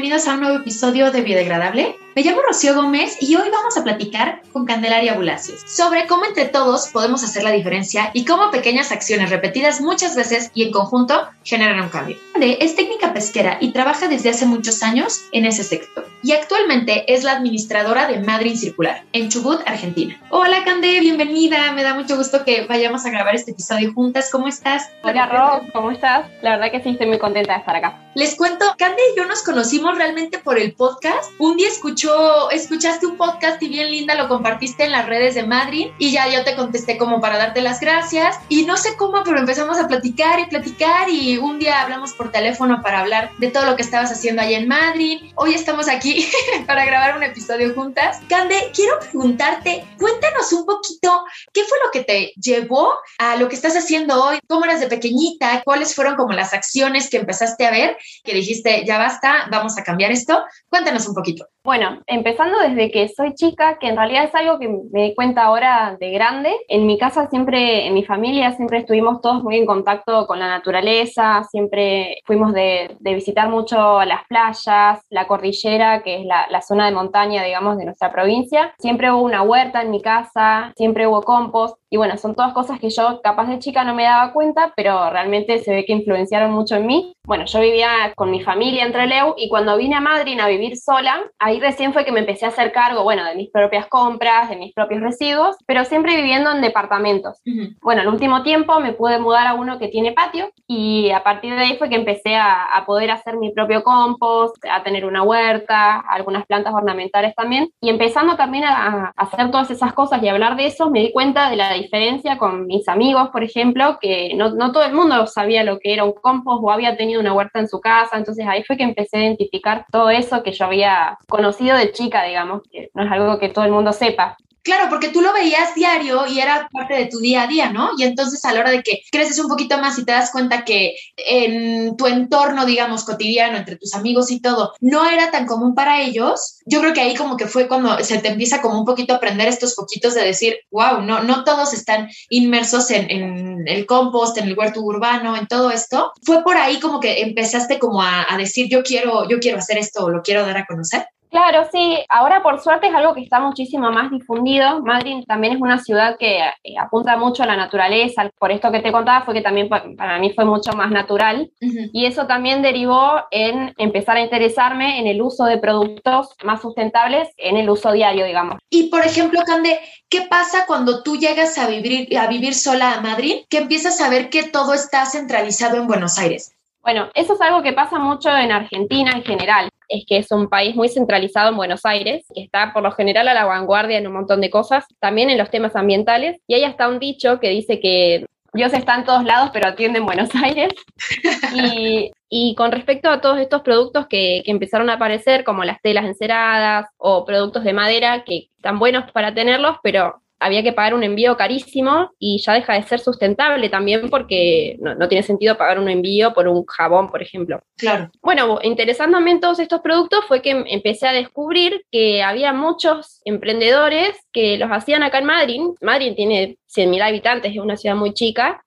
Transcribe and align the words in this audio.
bienvenidos 0.00 0.28
a 0.28 0.34
un 0.34 0.40
nuevo 0.42 0.58
episodio 0.58 1.10
de 1.10 1.22
Biodegradable. 1.22 1.98
Me 2.18 2.24
llamo 2.24 2.42
Rocío 2.42 2.74
Gómez 2.74 3.16
y 3.20 3.36
hoy 3.36 3.48
vamos 3.48 3.76
a 3.76 3.84
platicar 3.84 4.42
con 4.52 4.66
Candelaria 4.66 5.14
Bulacios 5.14 5.60
sobre 5.68 6.08
cómo 6.08 6.24
entre 6.24 6.46
todos 6.46 6.88
podemos 6.88 7.22
hacer 7.22 7.44
la 7.44 7.52
diferencia 7.52 8.10
y 8.12 8.24
cómo 8.24 8.50
pequeñas 8.50 8.90
acciones 8.90 9.30
repetidas 9.30 9.80
muchas 9.80 10.16
veces 10.16 10.50
y 10.52 10.64
en 10.64 10.72
conjunto 10.72 11.28
generan 11.44 11.80
un 11.80 11.90
cambio. 11.90 12.16
Es 12.34 12.74
técnica 12.74 13.14
pesquera 13.14 13.58
y 13.60 13.70
trabaja 13.70 14.08
desde 14.08 14.30
hace 14.30 14.46
muchos 14.46 14.82
años 14.82 15.26
en 15.30 15.44
ese 15.44 15.62
sector 15.62 16.08
y 16.22 16.32
actualmente 16.32 17.12
es 17.12 17.22
la 17.22 17.32
administradora 17.32 18.08
de 18.08 18.18
Madrid 18.18 18.56
Circular 18.56 19.04
en 19.12 19.28
Chubut, 19.28 19.60
Argentina. 19.66 20.20
Hola 20.30 20.64
Cande, 20.64 20.98
bienvenida. 21.00 21.72
Me 21.72 21.82
da 21.82 21.94
mucho 21.94 22.16
gusto 22.16 22.44
que 22.44 22.66
vayamos 22.66 23.06
a 23.06 23.10
grabar 23.10 23.34
este 23.34 23.52
episodio 23.52 23.92
juntas. 23.92 24.28
¿Cómo 24.30 24.48
estás? 24.48 24.90
Hola 25.02 25.26
Ro, 25.26 25.62
¿cómo 25.72 25.90
estás? 25.92 26.26
La 26.42 26.56
verdad 26.56 26.72
que 26.72 26.82
sí, 26.82 26.90
estoy 26.90 27.06
muy 27.06 27.18
contenta 27.18 27.52
de 27.52 27.58
estar 27.60 27.76
acá. 27.76 28.10
Les 28.14 28.34
cuento, 28.34 28.64
Cande 28.76 29.00
y 29.12 29.16
yo 29.16 29.26
nos 29.26 29.42
conocimos 29.42 29.96
realmente 29.96 30.38
por 30.38 30.58
el 30.58 30.72
podcast. 30.72 31.30
Un 31.38 31.56
día 31.56 31.68
escuchó, 31.68 32.07
escuchaste 32.50 33.06
un 33.06 33.16
podcast 33.16 33.62
y 33.62 33.68
bien 33.68 33.90
linda 33.90 34.14
lo 34.14 34.28
compartiste 34.28 34.84
en 34.84 34.92
las 34.92 35.06
redes 35.06 35.34
de 35.34 35.42
Madrid 35.42 35.88
y 35.98 36.12
ya 36.12 36.28
yo 36.28 36.44
te 36.44 36.56
contesté 36.56 36.96
como 36.96 37.20
para 37.20 37.38
darte 37.38 37.60
las 37.60 37.80
gracias 37.80 38.38
y 38.48 38.64
no 38.64 38.76
sé 38.76 38.96
cómo, 38.96 39.22
pero 39.24 39.38
empezamos 39.38 39.78
a 39.78 39.88
platicar 39.88 40.40
y 40.40 40.46
platicar 40.46 41.08
y 41.08 41.38
un 41.38 41.58
día 41.58 41.82
hablamos 41.82 42.12
por 42.14 42.30
teléfono 42.30 42.80
para 42.82 43.00
hablar 43.00 43.30
de 43.38 43.50
todo 43.50 43.64
lo 43.66 43.76
que 43.76 43.82
estabas 43.82 44.10
haciendo 44.10 44.42
allá 44.42 44.58
en 44.58 44.68
Madrid. 44.68 45.32
Hoy 45.34 45.54
estamos 45.54 45.88
aquí 45.88 46.28
para 46.66 46.84
grabar 46.84 47.16
un 47.16 47.22
episodio 47.22 47.74
juntas. 47.74 48.20
Cande, 48.28 48.70
quiero 48.74 48.98
preguntarte, 49.00 49.84
cuéntanos 49.98 50.52
un 50.52 50.64
poquito 50.64 51.24
qué 51.52 51.62
fue 51.64 51.78
lo 51.84 51.90
que 51.90 52.04
te 52.04 52.32
llevó 52.40 52.92
a 53.18 53.36
lo 53.36 53.48
que 53.48 53.54
estás 53.54 53.76
haciendo 53.76 54.24
hoy, 54.24 54.38
cómo 54.48 54.64
eras 54.64 54.80
de 54.80 54.88
pequeñita, 54.88 55.62
cuáles 55.64 55.94
fueron 55.94 56.16
como 56.16 56.32
las 56.32 56.54
acciones 56.54 57.10
que 57.10 57.18
empezaste 57.18 57.66
a 57.66 57.70
ver 57.70 57.96
que 58.24 58.34
dijiste, 58.34 58.84
ya 58.86 58.98
basta, 58.98 59.48
vamos 59.50 59.76
a 59.78 59.82
cambiar 59.82 60.10
esto. 60.10 60.42
Cuéntanos 60.68 61.06
un 61.06 61.14
poquito. 61.14 61.48
Bueno, 61.68 61.98
empezando 62.06 62.58
desde 62.60 62.90
que 62.90 63.08
soy 63.08 63.34
chica, 63.34 63.76
que 63.78 63.88
en 63.88 63.96
realidad 63.98 64.24
es 64.24 64.34
algo 64.34 64.58
que 64.58 64.68
me 64.90 65.02
di 65.02 65.14
cuenta 65.14 65.42
ahora 65.42 65.98
de 66.00 66.10
grande. 66.12 66.50
En 66.66 66.86
mi 66.86 66.96
casa 66.96 67.28
siempre, 67.28 67.86
en 67.86 67.92
mi 67.92 68.06
familia, 68.06 68.52
siempre 68.52 68.78
estuvimos 68.78 69.20
todos 69.20 69.44
muy 69.44 69.58
en 69.58 69.66
contacto 69.66 70.26
con 70.26 70.38
la 70.38 70.48
naturaleza, 70.48 71.44
siempre 71.50 72.22
fuimos 72.24 72.54
de, 72.54 72.96
visitar 73.00 73.50
mucho 73.50 74.02
las 74.06 74.26
playas, 74.28 75.04
la 75.10 75.26
cordillera, 75.26 76.02
que 76.02 76.20
es 76.20 76.24
la, 76.24 76.46
la, 76.48 76.62
zona 76.62 76.86
de 76.86 76.92
montaña, 76.92 77.44
digamos, 77.44 77.76
de 77.76 77.84
nuestra 77.84 78.10
provincia. 78.10 78.72
Siempre 78.78 79.12
hubo 79.12 79.20
una 79.20 79.42
huerta 79.42 79.82
en 79.82 79.90
mi 79.90 80.00
casa, 80.00 80.72
siempre 80.74 81.06
hubo 81.06 81.20
compost. 81.20 81.76
Y 81.90 81.98
bueno, 81.98 82.16
son 82.16 82.34
todas 82.34 82.52
cosas 82.54 82.80
que 82.80 82.90
yo 82.90 83.20
capaz 83.22 83.46
de 83.46 83.58
chica 83.58 83.84
no 83.84 83.94
me 83.94 84.04
daba 84.04 84.32
cuenta, 84.32 84.72
pero 84.74 85.10
realmente 85.10 85.58
se 85.58 85.70
ve 85.74 85.84
que 85.84 85.92
influenciaron 85.92 86.50
mucho 86.50 86.76
en 86.76 86.86
mí. 86.86 87.14
Bueno, 87.26 87.44
yo 87.46 87.60
vivía 87.60 88.12
con 88.14 88.30
mi 88.30 88.42
familia 88.42 88.84
en 88.84 88.92
Trelew 88.92 89.34
y 89.36 89.48
cuando 89.48 89.76
vine 89.76 89.96
a 89.96 90.00
Madrid 90.00 90.38
a 90.40 90.48
vivir 90.48 90.76
sola, 90.76 91.22
ahí 91.38 91.57
recién 91.60 91.92
fue 91.92 92.04
que 92.04 92.12
me 92.12 92.20
empecé 92.20 92.46
a 92.46 92.48
hacer 92.48 92.72
cargo, 92.72 93.02
bueno, 93.02 93.24
de 93.24 93.34
mis 93.34 93.50
propias 93.50 93.86
compras, 93.86 94.48
de 94.50 94.56
mis 94.56 94.72
propios 94.72 95.00
residuos, 95.00 95.56
pero 95.66 95.84
siempre 95.84 96.16
viviendo 96.16 96.50
en 96.50 96.60
departamentos. 96.60 97.40
Bueno, 97.80 98.02
el 98.02 98.08
último 98.08 98.42
tiempo 98.42 98.80
me 98.80 98.92
pude 98.92 99.18
mudar 99.18 99.46
a 99.46 99.54
uno 99.54 99.78
que 99.78 99.88
tiene 99.88 100.12
patio 100.12 100.50
y 100.66 101.10
a 101.10 101.22
partir 101.22 101.54
de 101.54 101.60
ahí 101.60 101.76
fue 101.76 101.88
que 101.88 101.96
empecé 101.96 102.36
a, 102.36 102.64
a 102.64 102.84
poder 102.84 103.10
hacer 103.10 103.36
mi 103.36 103.50
propio 103.50 103.82
compost, 103.82 104.56
a 104.70 104.82
tener 104.82 105.04
una 105.04 105.22
huerta, 105.22 106.00
algunas 106.00 106.46
plantas 106.46 106.74
ornamentales 106.74 107.34
también. 107.34 107.70
Y 107.80 107.90
empezando 107.90 108.36
también 108.36 108.64
a, 108.64 109.12
a 109.16 109.22
hacer 109.22 109.50
todas 109.50 109.70
esas 109.70 109.92
cosas 109.92 110.22
y 110.22 110.28
hablar 110.28 110.56
de 110.56 110.66
eso, 110.66 110.90
me 110.90 111.00
di 111.00 111.12
cuenta 111.12 111.50
de 111.50 111.56
la 111.56 111.72
diferencia 111.74 112.38
con 112.38 112.66
mis 112.66 112.88
amigos, 112.88 113.28
por 113.30 113.42
ejemplo, 113.42 113.98
que 114.00 114.34
no, 114.34 114.50
no 114.50 114.72
todo 114.72 114.84
el 114.84 114.94
mundo 114.94 115.26
sabía 115.26 115.64
lo 115.64 115.78
que 115.78 115.92
era 115.92 116.04
un 116.04 116.12
compost 116.12 116.62
o 116.62 116.70
había 116.70 116.96
tenido 116.96 117.20
una 117.20 117.32
huerta 117.32 117.58
en 117.58 117.68
su 117.68 117.80
casa. 117.80 118.16
Entonces 118.16 118.46
ahí 118.46 118.62
fue 118.64 118.76
que 118.76 118.84
empecé 118.84 119.18
a 119.18 119.22
identificar 119.22 119.86
todo 119.90 120.10
eso 120.10 120.42
que 120.42 120.52
yo 120.52 120.64
había 120.64 121.18
conocido 121.38 121.76
de 121.76 121.92
chica, 121.92 122.24
digamos, 122.24 122.62
que 122.68 122.90
no 122.94 123.04
es 123.04 123.12
algo 123.12 123.38
que 123.38 123.48
todo 123.48 123.64
el 123.64 123.70
mundo 123.70 123.92
sepa. 123.92 124.36
Claro, 124.68 124.90
porque 124.90 125.08
tú 125.08 125.22
lo 125.22 125.32
veías 125.32 125.74
diario 125.74 126.26
y 126.26 126.40
era 126.40 126.68
parte 126.70 126.92
de 126.92 127.06
tu 127.06 127.20
día 127.20 127.44
a 127.44 127.46
día, 127.46 127.70
¿no? 127.70 127.92
Y 127.96 128.02
entonces 128.02 128.44
a 128.44 128.52
la 128.52 128.60
hora 128.60 128.70
de 128.70 128.82
que 128.82 129.00
creces 129.10 129.38
un 129.38 129.48
poquito 129.48 129.78
más 129.78 129.98
y 129.98 130.04
te 130.04 130.12
das 130.12 130.30
cuenta 130.30 130.64
que 130.64 130.94
en 131.16 131.96
tu 131.96 132.06
entorno, 132.06 132.66
digamos, 132.66 133.04
cotidiano, 133.04 133.56
entre 133.56 133.76
tus 133.76 133.94
amigos 133.94 134.30
y 134.30 134.42
todo, 134.42 134.74
no 134.80 135.08
era 135.08 135.30
tan 135.30 135.46
común 135.46 135.74
para 135.74 136.02
ellos, 136.02 136.58
yo 136.66 136.80
creo 136.80 136.92
que 136.92 137.00
ahí 137.00 137.14
como 137.14 137.38
que 137.38 137.46
fue 137.46 137.66
cuando 137.66 137.98
se 138.04 138.18
te 138.18 138.28
empieza 138.28 138.60
como 138.60 138.78
un 138.78 138.84
poquito 138.84 139.14
a 139.14 139.16
aprender 139.16 139.48
estos 139.48 139.74
poquitos 139.74 140.14
de 140.14 140.24
decir, 140.24 140.56
wow, 140.70 141.00
no, 141.00 141.22
no 141.22 141.44
todos 141.44 141.72
están 141.72 142.10
inmersos 142.28 142.90
en, 142.90 143.10
en 143.10 143.68
el 143.68 143.86
compost, 143.86 144.36
en 144.36 144.48
el 144.48 144.58
huerto 144.58 144.82
urbano, 144.82 145.34
en 145.34 145.46
todo 145.46 145.70
esto. 145.70 146.12
Fue 146.22 146.42
por 146.42 146.58
ahí 146.58 146.78
como 146.78 147.00
que 147.00 147.22
empezaste 147.22 147.78
como 147.78 148.02
a, 148.02 148.26
a 148.28 148.36
decir, 148.36 148.68
yo 148.68 148.82
quiero, 148.82 149.26
yo 149.30 149.38
quiero 149.38 149.56
hacer 149.58 149.78
esto 149.78 150.04
o 150.04 150.10
lo 150.10 150.20
quiero 150.20 150.44
dar 150.44 150.58
a 150.58 150.66
conocer. 150.66 151.06
Claro, 151.30 151.66
sí. 151.70 151.98
Ahora 152.08 152.42
por 152.42 152.60
suerte 152.60 152.88
es 152.88 152.94
algo 152.94 153.14
que 153.14 153.22
está 153.22 153.40
muchísimo 153.40 153.90
más 153.90 154.10
difundido. 154.10 154.80
Madrid 154.82 155.24
también 155.26 155.54
es 155.54 155.60
una 155.60 155.78
ciudad 155.78 156.16
que 156.18 156.38
eh, 156.38 156.74
apunta 156.80 157.16
mucho 157.16 157.42
a 157.42 157.46
la 157.46 157.56
naturaleza. 157.56 158.30
Por 158.38 158.50
esto 158.50 158.70
que 158.72 158.80
te 158.80 158.92
contaba 158.92 159.24
fue 159.24 159.34
que 159.34 159.42
también 159.42 159.68
para 159.68 160.18
mí 160.18 160.32
fue 160.34 160.44
mucho 160.44 160.72
más 160.72 160.90
natural. 160.90 161.50
Y 161.92 162.06
eso 162.06 162.26
también 162.26 162.62
derivó 162.62 163.24
en 163.30 163.74
empezar 163.78 164.16
a 164.16 164.22
interesarme 164.22 165.00
en 165.00 165.06
el 165.06 165.20
uso 165.20 165.44
de 165.44 165.58
productos 165.58 166.34
más 166.44 166.62
sustentables 166.62 167.28
en 167.36 167.56
el 167.56 167.68
uso 167.68 167.92
diario, 167.92 168.24
digamos. 168.24 168.56
Y 168.70 168.88
por 168.88 169.04
ejemplo, 169.04 169.40
Cande, 169.44 169.78
¿qué 170.08 170.22
pasa 170.22 170.64
cuando 170.66 171.02
tú 171.02 171.16
llegas 171.16 171.58
a 171.58 171.68
vivir, 171.68 172.16
a 172.18 172.26
vivir 172.26 172.54
sola 172.54 172.94
a 172.94 173.00
Madrid? 173.00 173.42
Que 173.48 173.58
empiezas 173.58 174.00
a 174.00 174.08
ver 174.08 174.30
que 174.30 174.44
todo 174.44 174.74
está 174.74 175.04
centralizado 175.06 175.76
en 175.76 175.86
Buenos 175.86 176.18
Aires. 176.18 176.54
Bueno, 176.88 177.10
eso 177.14 177.34
es 177.34 177.40
algo 177.42 177.62
que 177.62 177.74
pasa 177.74 177.98
mucho 177.98 178.34
en 178.34 178.50
Argentina 178.50 179.12
en 179.12 179.22
general 179.22 179.68
es 179.88 180.06
que 180.06 180.16
es 180.16 180.32
un 180.32 180.48
país 180.48 180.74
muy 180.74 180.88
centralizado 180.88 181.50
en 181.50 181.56
Buenos 181.58 181.84
Aires, 181.84 182.24
que 182.34 182.40
está 182.40 182.72
por 182.72 182.82
lo 182.82 182.92
general 182.92 183.28
a 183.28 183.34
la 183.34 183.44
vanguardia 183.44 183.98
en 183.98 184.06
un 184.06 184.14
montón 184.14 184.40
de 184.40 184.48
cosas, 184.48 184.86
también 184.98 185.28
en 185.28 185.36
los 185.36 185.50
temas 185.50 185.76
ambientales. 185.76 186.40
Y 186.46 186.54
hay 186.54 186.64
hasta 186.64 186.88
un 186.88 186.98
dicho 186.98 187.40
que 187.40 187.50
dice 187.50 187.78
que 187.78 188.24
Dios 188.54 188.72
está 188.72 188.94
en 188.94 189.04
todos 189.04 189.24
lados, 189.24 189.50
pero 189.52 189.68
atiende 189.68 189.98
en 189.98 190.06
Buenos 190.06 190.30
Aires. 190.42 190.72
Y, 192.30 192.54
con 192.56 192.72
respecto 192.72 193.08
a 193.08 193.22
todos 193.22 193.38
estos 193.38 193.62
productos 193.62 194.06
que, 194.06 194.42
que, 194.44 194.50
empezaron 194.50 194.90
a 194.90 194.94
aparecer, 194.94 195.44
como 195.44 195.64
las 195.64 195.80
telas 195.80 196.04
enceradas 196.04 196.86
o 196.98 197.24
productos 197.24 197.64
de 197.64 197.72
madera, 197.72 198.22
que 198.24 198.48
están 198.56 198.78
buenos 198.78 199.10
para 199.12 199.32
tenerlos, 199.32 199.76
pero 199.82 200.20
había 200.40 200.62
que 200.62 200.72
pagar 200.72 200.94
un 200.94 201.02
envío 201.02 201.36
carísimo 201.36 202.12
y 202.18 202.38
ya 202.38 202.54
deja 202.54 202.74
de 202.74 202.82
ser 202.82 203.00
sustentable 203.00 203.68
también 203.68 204.08
porque 204.08 204.76
no, 204.80 205.08
tiene 205.08 205.22
sentido 205.22 205.56
pagar 205.56 205.78
un 205.78 205.88
envío 205.88 206.32
por 206.32 206.48
un 206.48 206.64
jabón, 206.64 207.08
por 207.08 207.22
ejemplo. 207.22 207.60
Claro. 207.76 208.10
Bueno, 208.22 208.58
interesándome 208.62 209.32
en 209.32 209.40
todos 209.40 209.58
estos 209.58 209.80
productos 209.80 210.24
fue 210.26 210.42
que 210.42 210.64
empecé 210.68 211.08
a 211.08 211.12
descubrir 211.12 211.82
que 211.90 212.22
había 212.22 212.52
muchos 212.52 213.20
emprendedores 213.24 214.16
que 214.32 214.58
los 214.58 214.70
hacían 214.70 215.02
acá 215.02 215.18
en 215.18 215.26
Madrid. 215.26 215.60
Madrid 215.80 216.12
tiene 216.14 216.58
100.000 216.74 217.02
habitantes, 217.02 217.52
es 217.52 217.58
una 217.58 217.76
ciudad 217.76 217.96
muy 217.96 218.12
chica, 218.12 218.62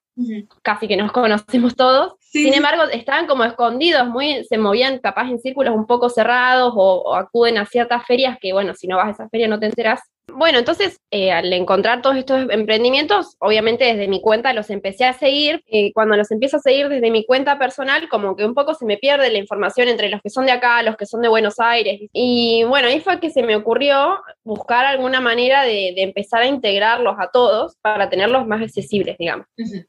casi 0.62 0.88
que 0.88 0.96
nos 0.96 1.12
conocemos 1.12 1.74
todos. 1.74 2.14
Sin 2.20 2.54
embargo, 2.54 2.84
estaban 2.84 3.26
como 3.26 3.44
escondidos, 3.44 4.06
muy, 4.08 4.42
se 4.44 4.56
movían 4.56 4.98
capaz 4.98 5.28
en 5.28 5.38
círculos 5.38 5.74
un 5.74 5.86
poco 5.86 6.08
cerrados 6.08 6.72
o, 6.74 7.02
o, 7.04 7.14
acuden 7.14 7.58
a 7.58 7.66
ciertas 7.66 8.06
ferias 8.06 8.38
que, 8.40 8.54
bueno, 8.54 8.72
si 8.74 8.86
no 8.86 8.96
vas 8.96 9.08
a 9.08 9.10
esa 9.10 9.28
feria 9.28 9.48
no 9.48 9.60
te 9.60 9.66
enteras. 9.66 10.00
Bueno, 10.28 10.58
entonces, 10.58 10.98
eh, 11.10 11.32
al 11.32 11.52
encontrar 11.52 12.00
todos 12.00 12.16
estos 12.16 12.48
emprendimientos, 12.50 13.36
obviamente 13.38 13.84
desde 13.84 14.08
mi 14.08 14.20
cuenta 14.20 14.52
los 14.52 14.70
empecé 14.70 15.04
a 15.04 15.12
seguir. 15.12 15.62
Eh, 15.66 15.92
cuando 15.92 16.16
los 16.16 16.30
empiezo 16.30 16.56
a 16.56 16.60
seguir 16.60 16.88
desde 16.88 17.10
mi 17.10 17.24
cuenta 17.26 17.58
personal, 17.58 18.08
como 18.08 18.36
que 18.36 18.44
un 18.44 18.54
poco 18.54 18.74
se 18.74 18.86
me 18.86 18.96
pierde 18.96 19.30
la 19.30 19.38
información 19.38 19.88
entre 19.88 20.08
los 20.08 20.20
que 20.22 20.30
son 20.30 20.46
de 20.46 20.52
acá, 20.52 20.82
los 20.82 20.96
que 20.96 21.06
son 21.06 21.22
de 21.22 21.28
Buenos 21.28 21.58
Aires. 21.58 22.00
Y 22.12 22.64
bueno, 22.64 22.88
ahí 22.88 23.00
fue 23.00 23.20
que 23.20 23.30
se 23.30 23.42
me 23.42 23.56
ocurrió 23.56 24.20
buscar 24.44 24.86
alguna 24.86 25.20
manera 25.20 25.62
de, 25.64 25.94
empezar 25.96 26.42
a 26.42 26.46
integrarlos 26.46 27.16
a 27.18 27.30
todos 27.30 27.76
para 27.80 28.08
tenerlos 28.08 28.46
más 28.46 28.62
accesibles, 28.62 29.16
digamos. 29.18 29.46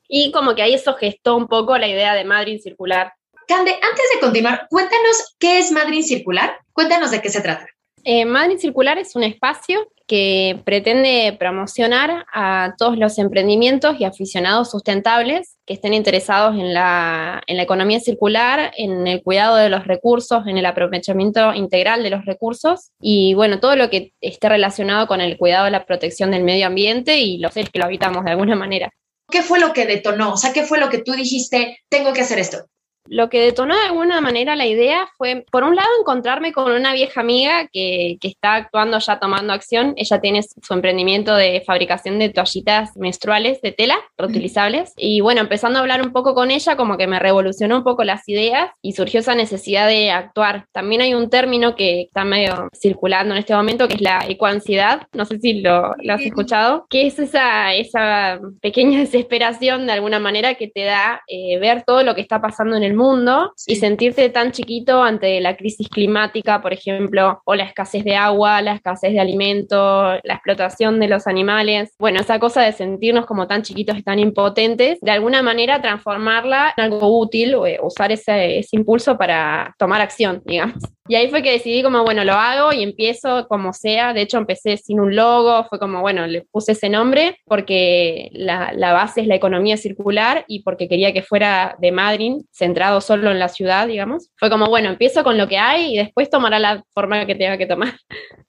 Y 0.07 0.31
como 0.31 0.55
que 0.55 0.61
ahí 0.61 0.73
eso 0.73 0.93
gestó 0.93 1.35
un 1.35 1.47
poco 1.47 1.77
la 1.77 1.87
idea 1.87 2.13
de 2.15 2.23
Madrid 2.23 2.59
Circular. 2.61 3.13
Cande, 3.47 3.71
antes 3.71 4.05
de 4.13 4.19
continuar, 4.19 4.67
cuéntanos 4.69 5.35
qué 5.39 5.59
es 5.59 5.71
Madrid 5.71 6.03
Circular. 6.03 6.57
Cuéntanos 6.71 7.11
de 7.11 7.21
qué 7.21 7.29
se 7.29 7.41
trata. 7.41 7.67
Eh, 8.05 8.25
Madrid 8.25 8.57
Circular 8.57 8.97
es 8.97 9.15
un 9.15 9.23
espacio 9.23 9.87
que 10.07 10.59
pretende 10.65 11.35
promocionar 11.39 12.25
a 12.33 12.73
todos 12.77 12.97
los 12.97 13.17
emprendimientos 13.17 13.95
y 13.99 14.03
aficionados 14.03 14.71
sustentables 14.71 15.57
que 15.65 15.73
estén 15.73 15.93
interesados 15.93 16.55
en 16.55 16.73
la, 16.73 17.41
en 17.47 17.57
la, 17.57 17.63
economía 17.63 17.99
circular, 17.99 18.73
en 18.77 19.07
el 19.07 19.23
cuidado 19.23 19.55
de 19.55 19.69
los 19.69 19.87
recursos, 19.87 20.45
en 20.45 20.57
el 20.57 20.65
aprovechamiento 20.65 21.53
integral 21.53 22.03
de 22.03 22.09
los 22.09 22.25
recursos 22.25 22.91
y 22.99 23.33
bueno, 23.33 23.59
todo 23.59 23.75
lo 23.75 23.89
que 23.89 24.13
esté 24.19 24.49
relacionado 24.49 25.07
con 25.07 25.21
el 25.21 25.37
cuidado 25.37 25.65
de 25.65 25.71
la 25.71 25.85
protección 25.85 26.31
del 26.31 26.43
medio 26.43 26.67
ambiente 26.67 27.19
y 27.19 27.37
los 27.37 27.53
seres 27.53 27.69
que 27.69 27.79
lo 27.79 27.85
habitamos 27.85 28.25
de 28.25 28.31
alguna 28.31 28.55
manera. 28.55 28.91
¿Qué 29.31 29.41
fue 29.41 29.59
lo 29.59 29.71
que 29.71 29.85
detonó? 29.85 30.33
O 30.33 30.37
sea, 30.37 30.51
¿qué 30.51 30.63
fue 30.63 30.79
lo 30.79 30.89
que 30.89 30.99
tú 30.99 31.13
dijiste, 31.13 31.79
tengo 31.89 32.11
que 32.11 32.21
hacer 32.21 32.39
esto? 32.39 32.65
Lo 33.05 33.29
que 33.29 33.41
detonó 33.41 33.75
de 33.75 33.85
alguna 33.87 34.21
manera 34.21 34.55
la 34.55 34.65
idea 34.65 35.07
fue, 35.17 35.45
por 35.51 35.63
un 35.63 35.75
lado, 35.75 35.89
encontrarme 35.99 36.53
con 36.53 36.71
una 36.71 36.93
vieja 36.93 37.21
amiga 37.21 37.67
que, 37.71 38.17
que 38.21 38.27
está 38.27 38.55
actuando 38.55 38.99
ya 38.99 39.19
tomando 39.19 39.53
acción. 39.53 39.93
Ella 39.97 40.21
tiene 40.21 40.41
su 40.43 40.73
emprendimiento 40.73 41.35
de 41.35 41.63
fabricación 41.65 42.19
de 42.19 42.29
toallitas 42.29 42.95
menstruales 42.95 43.61
de 43.61 43.71
tela 43.71 43.95
reutilizables. 44.17 44.93
Y 44.97 45.21
bueno, 45.21 45.41
empezando 45.41 45.79
a 45.79 45.81
hablar 45.81 46.01
un 46.01 46.11
poco 46.11 46.33
con 46.33 46.51
ella, 46.51 46.75
como 46.75 46.97
que 46.97 47.07
me 47.07 47.19
revolucionó 47.19 47.77
un 47.77 47.83
poco 47.83 48.03
las 48.03 48.27
ideas 48.27 48.71
y 48.81 48.93
surgió 48.93 49.19
esa 49.19 49.35
necesidad 49.35 49.87
de 49.87 50.11
actuar. 50.11 50.67
También 50.71 51.01
hay 51.01 51.13
un 51.13 51.29
término 51.29 51.75
que 51.75 52.01
está 52.03 52.23
medio 52.23 52.69
circulando 52.73 53.33
en 53.33 53.39
este 53.39 53.55
momento, 53.55 53.87
que 53.87 53.95
es 53.95 54.01
la 54.01 54.25
ecoansiedad. 54.27 55.07
No 55.13 55.25
sé 55.25 55.39
si 55.39 55.61
lo, 55.61 55.93
lo 55.97 56.13
has 56.13 56.21
escuchado, 56.21 56.85
que 56.89 57.07
es 57.07 57.19
esa, 57.19 57.73
esa 57.73 58.39
pequeña 58.61 58.99
desesperación 59.03 59.85
de 59.85 59.93
alguna 59.93 60.19
manera 60.19 60.55
que 60.55 60.67
te 60.67 60.83
da 60.83 61.21
eh, 61.27 61.59
ver 61.59 61.83
todo 61.83 62.03
lo 62.03 62.15
que 62.15 62.21
está 62.21 62.41
pasando 62.41 62.75
en 62.75 62.83
el 62.83 62.92
mundo 62.95 63.53
y 63.67 63.75
sentirte 63.75 64.29
tan 64.29 64.51
chiquito 64.51 65.01
ante 65.01 65.39
la 65.41 65.55
crisis 65.55 65.89
climática, 65.89 66.61
por 66.61 66.73
ejemplo, 66.73 67.41
o 67.45 67.55
la 67.55 67.63
escasez 67.63 68.03
de 68.03 68.15
agua, 68.15 68.61
la 68.61 68.73
escasez 68.73 69.13
de 69.13 69.19
alimento, 69.19 70.03
la 70.23 70.33
explotación 70.33 70.99
de 70.99 71.07
los 71.07 71.27
animales. 71.27 71.93
Bueno, 71.99 72.19
esa 72.19 72.39
cosa 72.39 72.61
de 72.61 72.71
sentirnos 72.71 73.25
como 73.25 73.47
tan 73.47 73.61
chiquitos 73.61 73.97
y 73.97 74.03
tan 74.03 74.19
impotentes, 74.19 74.99
de 75.01 75.11
alguna 75.11 75.41
manera 75.41 75.81
transformarla 75.81 76.73
en 76.75 76.83
algo 76.83 77.19
útil 77.19 77.55
o 77.55 77.65
eh, 77.65 77.79
usar 77.81 78.11
ese, 78.11 78.59
ese 78.59 78.75
impulso 78.75 79.17
para 79.17 79.75
tomar 79.77 80.01
acción, 80.01 80.41
digamos. 80.45 80.83
Y 81.07 81.15
ahí 81.15 81.29
fue 81.29 81.43
que 81.43 81.51
decidí 81.51 81.83
como, 81.83 82.03
bueno, 82.03 82.23
lo 82.23 82.33
hago 82.33 82.71
y 82.71 82.81
empiezo 82.81 83.47
como 83.47 83.73
sea. 83.73 84.13
De 84.13 84.21
hecho, 84.21 84.37
empecé 84.37 84.77
sin 84.77 84.99
un 84.99 85.15
logo, 85.15 85.65
fue 85.65 85.79
como, 85.79 86.01
bueno, 86.01 86.25
le 86.27 86.41
puse 86.43 86.71
ese 86.73 86.89
nombre 86.89 87.39
porque 87.45 88.29
la, 88.33 88.71
la 88.73 88.93
base 88.93 89.21
es 89.21 89.27
la 89.27 89.35
economía 89.35 89.77
circular 89.77 90.45
y 90.47 90.63
porque 90.63 90.87
quería 90.87 91.13
que 91.13 91.21
fuera 91.21 91.75
de 91.79 91.91
Madrid, 91.91 92.33
centrado 92.51 93.01
solo 93.01 93.31
en 93.31 93.39
la 93.39 93.49
ciudad, 93.49 93.87
digamos. 93.87 94.29
Fue 94.37 94.49
como, 94.49 94.67
bueno, 94.67 94.89
empiezo 94.89 95.23
con 95.23 95.37
lo 95.37 95.47
que 95.47 95.57
hay 95.57 95.93
y 95.93 95.97
después 95.97 96.29
tomará 96.29 96.59
la 96.59 96.83
forma 96.93 97.25
que 97.25 97.35
tenga 97.35 97.57
que 97.57 97.65
tomar. 97.65 97.93